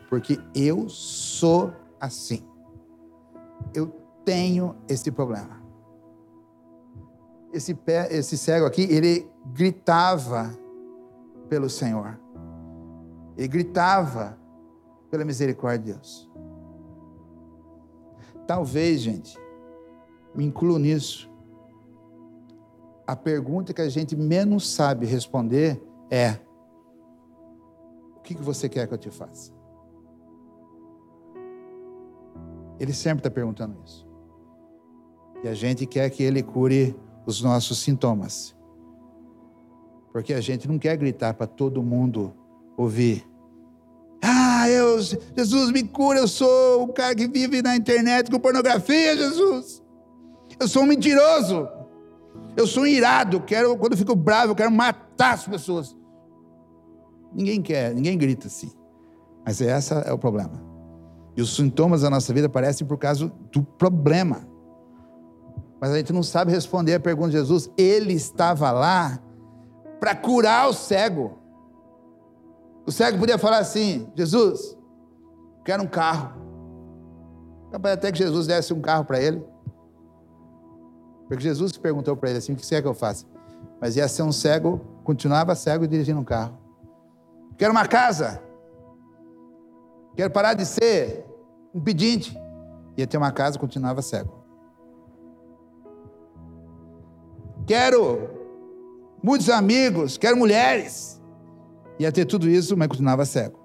porque 0.09 0.37
eu 0.53 0.89
sou 0.89 1.73
assim. 1.99 2.45
Eu 3.73 3.87
tenho 4.25 4.75
esse 4.87 5.09
problema. 5.09 5.61
Esse, 7.53 7.73
pé, 7.73 8.07
esse 8.11 8.37
cego 8.37 8.65
aqui, 8.65 8.81
ele 8.81 9.29
gritava 9.45 10.51
pelo 11.53 11.69
Senhor. 11.69 12.19
Ele 13.37 13.47
gritava 13.47 14.35
pela 15.11 15.23
misericórdia 15.23 15.79
de 15.79 15.91
Deus. 15.93 16.31
Talvez, 18.47 19.01
gente, 19.01 19.37
me 20.33 20.45
incluo 20.45 20.79
nisso. 20.79 21.31
A 23.05 23.15
pergunta 23.15 23.71
que 23.71 23.81
a 23.81 23.87
gente 23.87 24.15
menos 24.15 24.67
sabe 24.67 25.05
responder 25.05 25.79
é: 26.09 26.39
O 28.17 28.21
que 28.21 28.33
você 28.33 28.67
quer 28.67 28.87
que 28.87 28.95
eu 28.95 28.97
te 28.97 29.11
faça? 29.11 29.53
Ele 32.79 32.93
sempre 32.93 33.19
está 33.19 33.29
perguntando 33.29 33.79
isso. 33.85 34.07
E 35.43 35.47
a 35.47 35.53
gente 35.53 35.85
quer 35.85 36.09
que 36.09 36.23
ele 36.23 36.41
cure 36.41 36.99
os 37.27 37.43
nossos 37.43 37.77
sintomas. 37.77 38.55
Porque 40.13 40.33
a 40.33 40.39
gente 40.39 40.67
não 40.67 40.77
quer 40.77 40.95
gritar 40.95 41.33
para 41.33 41.47
todo 41.47 41.81
mundo 41.81 42.31
ouvir. 42.77 43.27
Ah, 44.23 44.69
eu, 44.69 45.01
Jesus 45.01 45.71
me 45.71 45.83
cura, 45.83 46.19
eu 46.19 46.27
sou 46.27 46.83
o 46.83 46.93
cara 46.93 47.15
que 47.15 47.27
vive 47.27 47.63
na 47.63 47.75
internet 47.75 48.29
com 48.29 48.39
pornografia, 48.39 49.17
Jesus. 49.17 49.83
Eu 50.59 50.67
sou 50.67 50.83
um 50.83 50.85
mentiroso. 50.85 51.67
Eu 52.55 52.67
sou 52.67 52.83
um 52.83 52.87
irado, 52.87 53.41
quero, 53.41 53.75
quando 53.75 53.93
eu 53.93 53.97
fico 53.97 54.15
bravo, 54.15 54.51
eu 54.51 54.55
quero 54.55 54.71
matar 54.71 55.33
as 55.33 55.47
pessoas. 55.47 55.95
Ninguém 57.33 57.59
quer, 57.61 57.93
ninguém 57.95 58.15
grita 58.15 58.45
assim. 58.45 58.71
Mas 59.43 59.59
esse 59.59 59.93
é 59.93 60.13
o 60.13 60.17
problema. 60.17 60.63
E 61.35 61.41
os 61.41 61.55
sintomas 61.55 62.01
da 62.01 62.09
nossa 62.09 62.31
vida 62.31 62.45
aparecem 62.45 62.85
por 62.85 62.97
causa 62.97 63.31
do 63.51 63.63
problema. 63.63 64.47
Mas 65.81 65.91
a 65.91 65.97
gente 65.97 66.13
não 66.13 66.21
sabe 66.21 66.51
responder 66.51 66.93
a 66.93 66.99
pergunta 66.99 67.31
de 67.31 67.37
Jesus. 67.37 67.69
Ele 67.75 68.13
estava 68.13 68.71
lá 68.71 69.19
para 70.03 70.13
curar 70.13 70.67
o 70.67 70.73
cego. 70.73 71.39
O 72.85 72.91
cego 72.91 73.17
podia 73.17 73.37
falar 73.37 73.59
assim: 73.59 74.11
Jesus, 74.13 74.77
quero 75.63 75.81
um 75.81 75.87
carro. 75.87 76.33
Capaz 77.71 77.93
até 77.93 78.11
que 78.11 78.17
Jesus 78.17 78.45
desse 78.45 78.73
um 78.73 78.81
carro 78.81 79.05
para 79.05 79.21
ele. 79.21 79.41
Porque 81.29 81.41
Jesus 81.41 81.77
perguntou 81.77 82.17
para 82.17 82.31
ele 82.31 82.39
assim: 82.39 82.51
o 82.51 82.55
que 82.57 82.65
você 82.65 82.75
quer 82.75 82.81
que 82.81 82.87
eu 82.89 82.93
faça? 82.93 83.25
Mas 83.79 83.95
ia 83.95 84.05
ser 84.09 84.23
um 84.23 84.31
cego, 84.33 84.81
continuava 85.05 85.55
cego 85.55 85.85
e 85.85 85.87
dirigindo 85.87 86.19
um 86.19 86.25
carro. 86.25 86.57
Quero 87.57 87.71
uma 87.71 87.87
casa. 87.87 88.43
Quero 90.17 90.31
parar 90.31 90.53
de 90.53 90.65
ser 90.65 91.25
um 91.73 91.79
pedinte. 91.79 92.37
Ia 92.97 93.07
ter 93.07 93.15
uma 93.15 93.31
casa, 93.31 93.57
continuava 93.57 94.01
cego. 94.01 94.43
Quero 97.65 98.42
muitos 99.23 99.49
amigos, 99.49 100.17
quero 100.17 100.37
mulheres. 100.37 101.21
Ia 101.97 102.11
ter 102.11 102.25
tudo 102.25 102.49
isso, 102.49 102.75
mas 102.75 102.87
continuava 102.89 103.25
cego. 103.25 103.59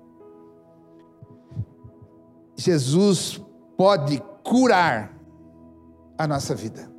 Jesus 2.56 3.42
pode 3.76 4.22
curar 4.42 5.18
a 6.16 6.26
nossa 6.26 6.54
vida. 6.54 6.90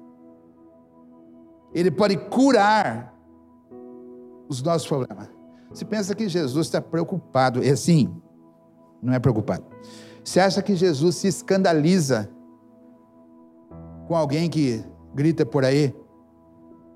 Ele 1.73 1.91
pode 1.91 2.17
curar 2.17 3.13
os 4.47 4.61
nossos 4.61 4.87
problemas. 4.87 5.29
Você 5.69 5.85
pensa 5.85 6.15
que 6.15 6.27
Jesus 6.27 6.67
está 6.67 6.81
preocupado, 6.81 7.63
é 7.63 7.69
assim, 7.69 8.13
não 9.01 9.13
é 9.13 9.19
preocupado. 9.19 9.63
Você 10.23 10.39
acha 10.39 10.61
que 10.61 10.75
Jesus 10.75 11.15
se 11.15 11.27
escandaliza 11.27 12.29
com 14.07 14.15
alguém 14.15 14.49
que 14.49 14.83
grita 15.13 15.45
por 15.45 15.63
aí? 15.63 15.93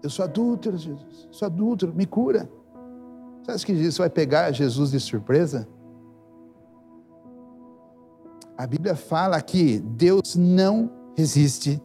Eu 0.04 0.10
sou 0.10 0.26
adúltero, 0.26 0.78
Jesus, 0.78 1.30
sou 1.32 1.46
adúltero, 1.46 1.94
me 1.96 2.06
cura. 2.06 2.52
Acha 3.48 3.66
que 3.66 3.72
isso 3.72 4.02
vai 4.02 4.10
pegar 4.10 4.52
Jesus 4.52 4.92
de 4.92 5.00
surpresa? 5.00 5.68
A 8.58 8.68
Bíblia 8.68 8.96
fala 8.96 9.42
que 9.42 9.80
Deus 9.80 10.36
não 10.36 10.92
resiste 11.18 11.82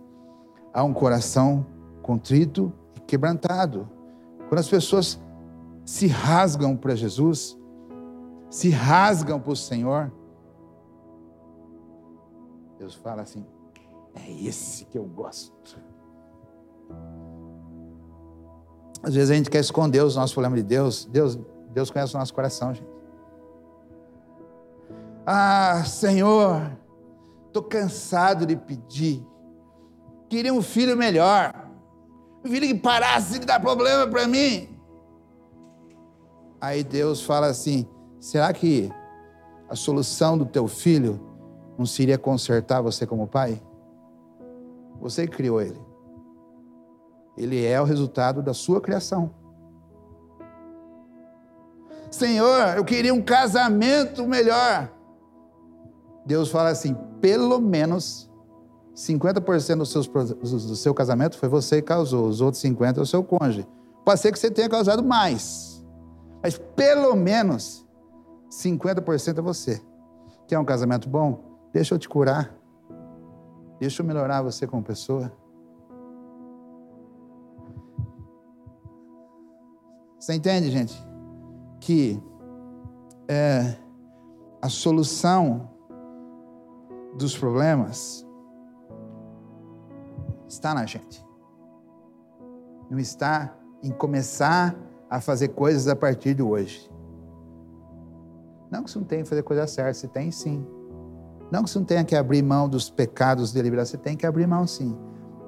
a 0.75 0.83
um 0.83 0.93
coração 0.93 1.65
contrito 2.03 2.73
e 2.97 3.01
quebrantado. 3.01 3.89
Quando 4.49 4.59
as 4.59 4.69
pessoas 4.69 5.21
se 5.85 6.07
rasgam 6.07 6.77
para 6.77 6.97
Jesus, 6.97 7.57
se 8.51 8.69
rasgam 8.69 9.41
para 9.41 9.53
o 9.53 9.57
Senhor, 9.57 10.13
Deus 12.79 12.95
fala 12.95 13.23
assim: 13.23 13.47
é 14.15 14.31
esse 14.45 14.85
que 14.87 14.99
eu 14.99 15.05
gosto. 15.05 15.79
Às 19.03 19.15
vezes 19.15 19.31
a 19.31 19.35
gente 19.35 19.51
quer 19.51 19.61
esconder 19.61 20.03
os 20.03 20.17
nossos 20.17 20.33
problemas 20.33 20.59
de 20.59 20.65
Deus. 20.65 21.05
Deus, 21.05 21.39
Deus 21.71 21.91
conhece 21.91 22.15
o 22.15 22.19
nosso 22.19 22.35
coração, 22.35 22.75
gente. 22.75 22.89
Ah, 25.27 25.85
Senhor, 25.85 26.71
estou 27.47 27.63
cansado 27.63 28.47
de 28.47 28.57
pedir. 28.57 29.25
Queria 30.29 30.53
um 30.53 30.63
filho 30.63 30.97
melhor. 30.97 31.53
Um 32.45 32.51
filho 32.51 32.67
que 32.67 32.75
parasse 32.75 33.39
de 33.39 33.47
dar 33.47 33.61
problema 33.61 34.07
para 34.07 34.27
mim. 34.27 34.69
Aí 36.61 36.83
Deus 36.83 37.23
fala 37.23 37.47
assim: 37.47 37.87
será 38.19 38.53
que 38.53 38.91
a 39.69 39.77
solução 39.77 40.37
do 40.37 40.47
teu 40.47 40.67
filho 40.67 41.21
não 41.79 41.87
seria 41.87 42.19
consertar 42.19 42.81
você 42.81 43.07
como 43.07 43.27
pai? 43.27 43.63
Você 45.01 45.27
criou 45.27 45.61
ele. 45.61 45.88
Ele 47.39 47.65
é 47.65 47.81
o 47.81 47.85
resultado 47.85 48.43
da 48.43 48.53
sua 48.53 48.81
criação. 48.81 49.31
Senhor, 52.11 52.77
eu 52.77 52.85
queria 52.85 53.15
um 53.15 53.23
casamento 53.23 54.27
melhor. 54.27 54.91
Deus 56.27 56.51
fala 56.51 56.71
assim: 56.71 56.97
pelo 57.21 57.61
menos 57.61 58.29
50% 58.95 59.77
dos 59.77 59.93
seus, 59.93 60.09
do 60.09 60.75
seu 60.75 60.93
casamento 60.93 61.39
foi 61.39 61.49
você 61.49 61.77
que 61.77 61.89
causou, 61.89 62.27
os 62.27 62.41
outros 62.41 62.61
50% 62.63 62.99
é 62.99 63.01
o 63.01 63.07
seu 63.07 63.23
cônjuge. 63.23 63.67
Pode 64.05 64.21
ser 64.21 64.33
que 64.33 64.39
você 64.39 64.51
tenha 64.51 64.69
causado 64.69 65.05
mais, 65.05 65.87
mas 66.43 66.59
pelo 66.59 67.15
menos 67.15 67.87
50% 68.51 69.39
é 69.39 69.41
você. 69.41 69.81
Quer 70.49 70.59
um 70.59 70.65
casamento 70.65 71.09
bom? 71.09 71.45
Deixa 71.73 71.95
eu 71.95 71.99
te 71.99 72.09
curar. 72.09 72.53
Deixa 73.79 74.03
eu 74.03 74.07
melhorar 74.07 74.43
você 74.43 74.67
como 74.67 74.83
pessoa. 74.83 75.31
Você 80.29 80.35
entende, 80.35 80.71
gente? 80.71 81.03
Que 81.81 82.23
é, 83.27 83.75
a 84.61 84.69
solução 84.69 85.71
dos 87.17 87.35
problemas 87.35 88.27
está 90.47 90.75
na 90.75 90.85
gente. 90.85 91.27
Não 92.91 92.99
está 92.99 93.57
em 93.83 93.91
começar 93.91 94.77
a 95.09 95.19
fazer 95.19 95.49
coisas 95.49 95.89
a 95.89 95.97
partir 95.97 96.35
de 96.35 96.43
hoje. 96.43 96.93
Não 98.71 98.85
que 98.85 98.91
você 98.91 98.99
não 98.99 99.07
tenha 99.07 99.23
que 99.23 99.31
fazer 99.31 99.43
coisa 99.43 99.67
certa, 99.67 99.95
você 99.95 100.09
tem 100.09 100.31
sim. 100.31 100.63
Não 101.51 101.65
que 101.65 101.71
você 101.71 101.79
não 101.79 101.87
tenha 101.87 102.05
que 102.05 102.15
abrir 102.15 102.43
mão 102.43 102.69
dos 102.69 102.91
pecados 102.91 103.51
deliberados, 103.51 103.93
você 103.93 103.97
tem 103.97 104.15
que 104.15 104.27
abrir 104.27 104.47
mão 104.47 104.67
sim. 104.67 104.95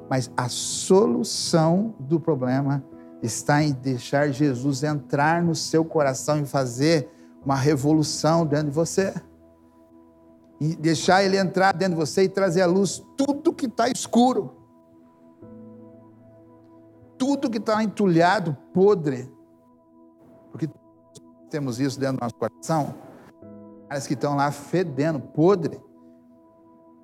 Mas 0.09 0.33
a 0.35 0.49
solução 0.49 1.95
do 2.01 2.19
problema 2.19 2.83
está 3.23 3.63
em 3.63 3.73
deixar 3.73 4.31
Jesus 4.31 4.83
entrar 4.83 5.43
no 5.43 5.55
seu 5.55 5.85
coração 5.85 6.41
e 6.41 6.47
fazer 6.47 7.11
uma 7.45 7.55
revolução 7.55 8.47
dentro 8.47 8.67
de 8.67 8.75
você. 8.75 9.15
E 10.61 10.75
deixar 10.77 11.25
ele 11.25 11.39
entrar 11.39 11.73
dentro 11.73 11.95
de 11.95 12.01
você 12.01 12.25
e 12.25 12.29
trazer 12.29 12.63
à 12.63 12.67
luz 12.67 13.03
tudo 13.17 13.53
que 13.53 13.67
está 13.67 13.89
escuro. 13.89 14.57
Tudo 17.19 17.51
que 17.51 17.59
está 17.59 17.83
entulhado, 17.83 18.57
podre. 18.73 19.31
Porque 20.51 20.69
temos 21.51 21.79
isso 21.79 21.99
dentro 21.99 22.17
do 22.17 22.21
nosso 22.21 22.35
coração. 22.35 22.95
Caras 23.89 24.07
que 24.07 24.15
estão 24.15 24.37
lá 24.37 24.51
fedendo, 24.51 25.21
podre. 25.21 25.81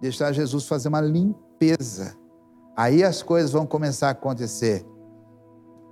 Deixar 0.01 0.33
Jesus 0.33 0.67
fazer 0.67 0.89
uma 0.89 1.01
limpeza. 1.01 2.17
Aí 2.77 3.03
as 3.03 3.23
coisas 3.23 3.51
vão 3.53 3.67
começar 3.67 4.09
a 4.09 4.13
acontecer 4.13 4.87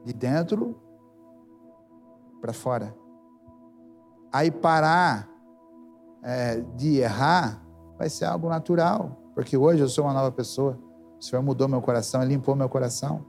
de 0.04 0.12
dentro 0.12 0.76
para 2.40 2.52
fora. 2.52 2.94
Aí 4.32 4.50
parar 4.50 5.28
é, 6.22 6.60
de 6.76 6.98
errar 6.98 7.62
vai 7.96 8.08
ser 8.10 8.26
algo 8.26 8.48
natural, 8.48 9.16
porque 9.34 9.56
hoje 9.56 9.80
eu 9.80 9.88
sou 9.88 10.04
uma 10.04 10.12
nova 10.12 10.30
pessoa. 10.30 10.78
O 11.18 11.24
Senhor 11.24 11.42
mudou 11.42 11.68
meu 11.68 11.80
coração, 11.80 12.22
limpou 12.22 12.54
meu 12.54 12.68
coração. 12.68 13.24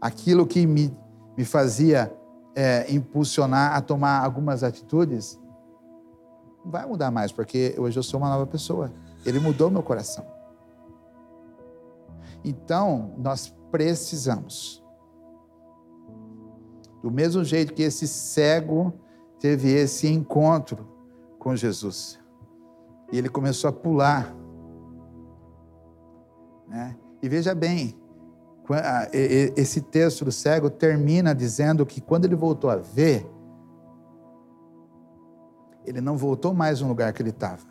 Aquilo 0.00 0.46
que 0.46 0.66
me, 0.66 0.96
me 1.36 1.44
fazia 1.44 2.14
é, 2.54 2.92
impulsionar 2.92 3.74
a 3.74 3.80
tomar 3.80 4.24
algumas 4.24 4.62
atitudes, 4.62 5.40
não 6.64 6.70
vai 6.70 6.86
mudar 6.86 7.10
mais, 7.10 7.32
porque 7.32 7.74
hoje 7.78 7.98
eu 7.98 8.02
sou 8.02 8.20
uma 8.20 8.28
nova 8.28 8.46
pessoa. 8.46 8.92
Ele 9.24 9.40
mudou 9.40 9.70
meu 9.70 9.82
coração. 9.82 10.24
Então, 12.44 13.14
nós 13.18 13.52
precisamos 13.70 14.85
do 17.02 17.10
mesmo 17.10 17.44
jeito 17.44 17.72
que 17.72 17.82
esse 17.82 18.06
cego 18.06 18.92
teve 19.38 19.72
esse 19.72 20.08
encontro 20.08 20.86
com 21.38 21.54
Jesus. 21.54 22.18
E 23.12 23.18
ele 23.18 23.28
começou 23.28 23.68
a 23.70 23.72
pular. 23.72 24.34
Né? 26.68 26.96
E 27.22 27.28
veja 27.28 27.54
bem, 27.54 27.96
esse 29.56 29.80
texto 29.80 30.24
do 30.24 30.32
cego 30.32 30.68
termina 30.68 31.34
dizendo 31.34 31.86
que 31.86 32.00
quando 32.00 32.24
ele 32.24 32.34
voltou 32.34 32.68
a 32.70 32.76
ver, 32.76 33.24
ele 35.84 36.00
não 36.00 36.16
voltou 36.16 36.52
mais 36.52 36.80
no 36.80 36.88
lugar 36.88 37.12
que 37.12 37.22
ele 37.22 37.30
estava. 37.30 37.64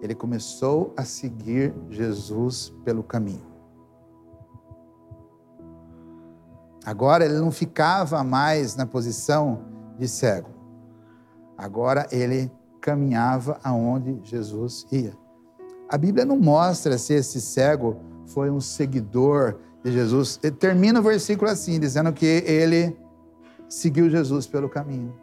Ele 0.00 0.14
começou 0.14 0.92
a 0.96 1.04
seguir 1.04 1.74
Jesus 1.88 2.72
pelo 2.84 3.02
caminho. 3.02 3.53
Agora 6.84 7.24
ele 7.24 7.38
não 7.38 7.50
ficava 7.50 8.22
mais 8.22 8.76
na 8.76 8.84
posição 8.84 9.64
de 9.98 10.06
cego. 10.06 10.50
Agora 11.56 12.06
ele 12.12 12.52
caminhava 12.80 13.58
aonde 13.64 14.20
Jesus 14.24 14.86
ia. 14.92 15.16
A 15.88 15.96
Bíblia 15.96 16.24
não 16.24 16.36
mostra 16.36 16.98
se 16.98 17.14
esse 17.14 17.40
cego 17.40 17.96
foi 18.26 18.50
um 18.50 18.60
seguidor 18.60 19.58
de 19.82 19.92
Jesus. 19.92 20.38
Ele 20.42 20.54
termina 20.54 21.00
o 21.00 21.02
versículo 21.02 21.50
assim, 21.50 21.80
dizendo 21.80 22.12
que 22.12 22.26
ele 22.26 22.96
seguiu 23.68 24.10
Jesus 24.10 24.46
pelo 24.46 24.68
caminho. 24.68 25.14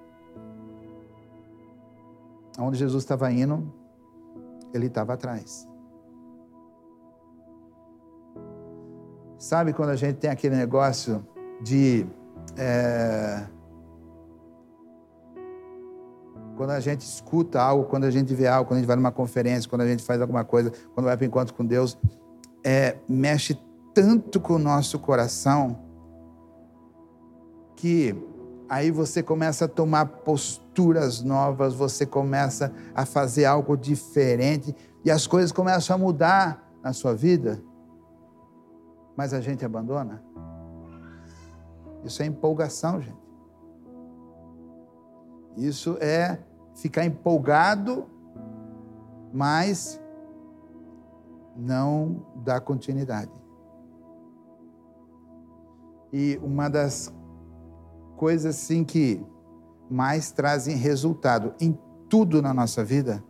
Onde 2.58 2.78
Jesus 2.78 3.04
estava 3.04 3.32
indo, 3.32 3.72
ele 4.74 4.88
estava 4.88 5.14
atrás. 5.14 5.68
Sabe 9.38 9.74
quando 9.74 9.90
a 9.90 9.96
gente 9.96 10.18
tem 10.18 10.30
aquele 10.30 10.56
negócio 10.56 11.26
de. 11.62 12.06
É, 12.58 13.44
quando 16.58 16.72
a 16.72 16.80
gente 16.80 17.02
escuta 17.02 17.60
algo, 17.60 17.86
quando 17.86 18.04
a 18.04 18.12
gente 18.12 18.34
vê 18.36 18.48
algo, 18.48 18.68
quando 18.68 18.78
a 18.78 18.80
gente 18.82 18.88
vai 18.88 18.96
numa 18.96 19.12
conferência, 19.12 19.70
quando 19.70 19.82
a 19.82 19.88
gente 19.88 20.04
faz 20.04 20.22
alguma 20.22 20.44
coisa, 20.44 20.72
quando 20.94 21.06
vai 21.06 21.18
para 21.18 21.24
o 21.24 21.28
encontro 21.28 21.54
com 21.56 21.66
Deus, 21.66 21.98
é, 22.64 22.98
mexe 23.10 23.58
tanto 23.94 24.40
com 24.40 24.54
o 24.54 24.60
nosso 24.60 25.00
coração 25.00 25.80
que 27.76 28.16
aí 28.70 28.92
você 28.92 29.24
começa 29.24 29.66
a 29.66 29.68
tomar 29.68 30.06
posturas 30.06 31.24
novas, 31.24 31.74
você 31.74 32.06
começa 32.06 32.72
a 32.94 33.06
fazer 33.06 33.46
algo 33.46 33.76
diferente 33.76 34.76
e 35.04 35.10
as 35.10 35.26
coisas 35.26 35.52
começam 35.52 35.96
a 35.96 36.00
mudar 36.00 36.72
na 36.84 36.94
sua 36.94 37.16
vida, 37.16 37.60
mas 39.18 39.34
a 39.34 39.42
gente 39.42 39.66
abandona. 39.66 40.24
Isso 42.04 42.22
é 42.24 42.26
empolgação, 42.26 43.02
gente. 43.02 43.22
Isso 45.58 45.98
é 46.00 46.40
ficar 46.76 47.06
empolgado, 47.06 48.06
mas 49.34 50.02
não 51.56 52.26
dá 52.36 52.60
continuidade. 52.60 53.32
E 56.14 56.40
uma 56.42 56.70
das 56.70 57.14
coisas 58.18 58.56
assim 58.56 58.84
que 58.84 59.24
mais 59.90 60.32
trazem 60.32 60.76
resultado 60.76 61.54
em 61.60 61.78
tudo 62.10 62.42
na 62.42 62.54
nossa 62.54 62.84
vida 62.84 63.24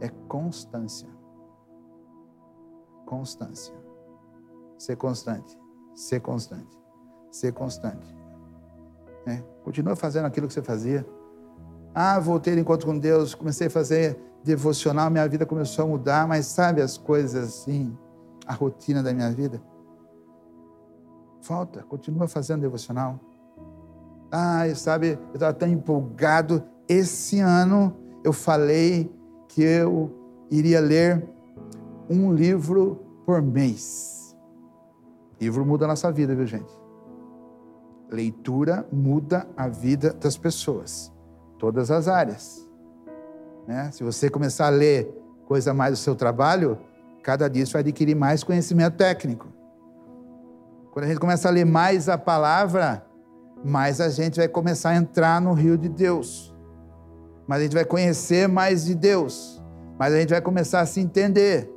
é 0.00 0.08
constância. 0.08 1.08
Constância. 3.06 3.74
Ser 4.78 4.96
constante. 4.96 5.58
Ser 5.94 6.20
constante. 6.20 6.81
Ser 7.32 7.52
constante. 7.52 8.14
É. 9.26 9.42
Continua 9.64 9.96
fazendo 9.96 10.26
aquilo 10.26 10.46
que 10.46 10.52
você 10.52 10.62
fazia. 10.62 11.04
Ah, 11.94 12.20
voltei 12.20 12.52
ao 12.52 12.60
encontro 12.60 12.86
com 12.86 12.98
Deus, 12.98 13.34
comecei 13.34 13.66
a 13.66 13.70
fazer 13.70 14.18
devocional, 14.44 15.10
minha 15.10 15.26
vida 15.28 15.46
começou 15.46 15.84
a 15.84 15.88
mudar, 15.88 16.28
mas 16.28 16.46
sabe 16.46 16.80
as 16.80 16.98
coisas 16.98 17.48
assim, 17.48 17.96
a 18.46 18.52
rotina 18.52 19.02
da 19.02 19.12
minha 19.12 19.30
vida? 19.30 19.62
Falta, 21.40 21.82
continua 21.82 22.28
fazendo 22.28 22.60
devocional. 22.60 23.18
Ah, 24.30 24.62
sabe, 24.74 25.18
eu 25.28 25.34
estava 25.34 25.52
tão 25.52 25.68
empolgado. 25.68 26.62
Esse 26.88 27.40
ano 27.40 27.96
eu 28.24 28.32
falei 28.32 29.10
que 29.48 29.62
eu 29.62 30.10
iria 30.50 30.80
ler 30.80 31.28
um 32.08 32.32
livro 32.32 33.00
por 33.24 33.40
mês. 33.42 34.36
Livro 35.40 35.64
muda 35.64 35.84
a 35.84 35.88
nossa 35.88 36.10
vida, 36.12 36.34
viu, 36.34 36.46
gente? 36.46 36.81
Leitura 38.12 38.86
muda 38.92 39.46
a 39.56 39.68
vida 39.68 40.12
das 40.12 40.36
pessoas, 40.36 41.10
todas 41.58 41.90
as 41.90 42.08
áreas. 42.08 42.68
Né? 43.66 43.90
Se 43.90 44.04
você 44.04 44.28
começar 44.28 44.66
a 44.66 44.70
ler 44.70 45.08
coisa 45.46 45.72
mais 45.72 45.92
do 45.92 45.96
seu 45.96 46.14
trabalho, 46.14 46.78
cada 47.22 47.48
dia 47.48 47.64
você 47.64 47.72
vai 47.72 47.80
adquirir 47.80 48.14
mais 48.14 48.44
conhecimento 48.44 48.96
técnico. 48.96 49.48
Quando 50.92 51.06
a 51.06 51.08
gente 51.08 51.20
começa 51.20 51.48
a 51.48 51.50
ler 51.50 51.64
mais 51.64 52.08
a 52.08 52.18
palavra, 52.18 53.06
mais 53.64 54.00
a 54.00 54.10
gente 54.10 54.36
vai 54.36 54.48
começar 54.48 54.90
a 54.90 54.96
entrar 54.96 55.40
no 55.40 55.54
rio 55.54 55.78
de 55.78 55.88
Deus. 55.88 56.54
Mas 57.46 57.60
a 57.60 57.62
gente 57.62 57.74
vai 57.74 57.84
conhecer 57.84 58.46
mais 58.46 58.84
de 58.84 58.94
Deus. 58.94 59.62
Mas 59.98 60.12
a 60.12 60.20
gente 60.20 60.30
vai 60.30 60.40
começar 60.40 60.80
a 60.80 60.86
se 60.86 61.00
entender. 61.00 61.70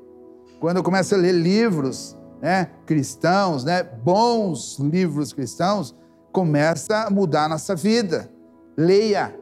Quando 0.60 0.78
eu 0.78 0.84
começo 0.84 1.16
a 1.16 1.18
ler 1.18 1.32
livros 1.32 2.18
né, 2.42 2.70
cristãos, 2.86 3.64
né, 3.64 3.84
bons 3.84 4.78
livros 4.80 5.32
cristãos, 5.32 5.96
começa 6.36 7.06
a 7.06 7.10
mudar 7.10 7.46
a 7.46 7.50
nossa 7.50 7.74
vida. 7.74 8.30
Leia, 8.76 9.34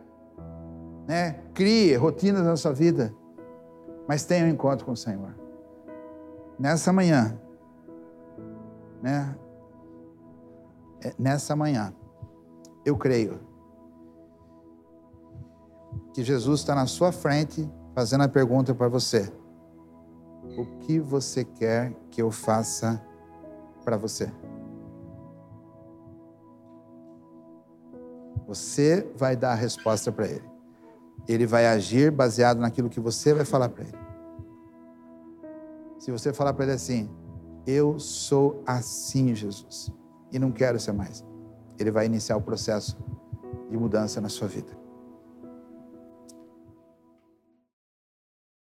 né, 1.07 1.41
crie 1.51 1.95
rotinas 1.95 2.45
na 2.45 2.55
sua 2.55 2.71
vida, 2.71 3.11
mas 4.07 4.23
tenha 4.25 4.45
um 4.45 4.49
encontro 4.49 4.85
com 4.85 4.91
o 4.91 4.95
Senhor. 4.95 5.35
Nessa 6.59 6.93
manhã, 6.93 7.35
né, 9.01 9.35
é, 11.03 11.15
nessa 11.17 11.55
manhã, 11.55 11.91
eu 12.85 12.95
creio 12.95 13.39
que 16.13 16.23
Jesus 16.23 16.59
está 16.59 16.75
na 16.75 16.85
sua 16.85 17.11
frente 17.11 17.67
fazendo 17.95 18.23
a 18.23 18.29
pergunta 18.29 18.75
para 18.75 18.87
você: 18.87 19.33
O 20.55 20.77
que 20.81 20.99
você 20.99 21.43
quer 21.43 21.91
que 22.11 22.21
eu 22.21 22.29
faça 22.29 23.03
para 23.83 23.97
você? 23.97 24.31
Você 28.47 29.07
vai 29.15 29.35
dar 29.35 29.51
a 29.51 29.55
resposta 29.55 30.11
para 30.11 30.27
ele. 30.27 30.43
Ele 31.27 31.45
vai 31.45 31.67
agir 31.67 32.11
baseado 32.11 32.59
naquilo 32.59 32.89
que 32.89 32.99
você 32.99 33.33
vai 33.33 33.45
falar 33.45 33.69
para 33.69 33.83
ele. 33.83 33.97
Se 35.97 36.11
você 36.11 36.33
falar 36.33 36.53
para 36.53 36.65
ele 36.65 36.73
assim: 36.73 37.09
Eu 37.65 37.97
sou 37.97 38.61
assim, 38.65 39.33
Jesus, 39.33 39.91
e 40.31 40.37
não 40.37 40.51
quero 40.51 40.79
ser 40.79 40.91
mais 40.91 41.23
ele 41.79 41.91
vai 41.91 42.05
iniciar 42.05 42.37
o 42.37 42.41
processo 42.41 42.97
de 43.69 43.77
mudança 43.77 44.21
na 44.21 44.29
sua 44.29 44.47
vida. 44.47 44.82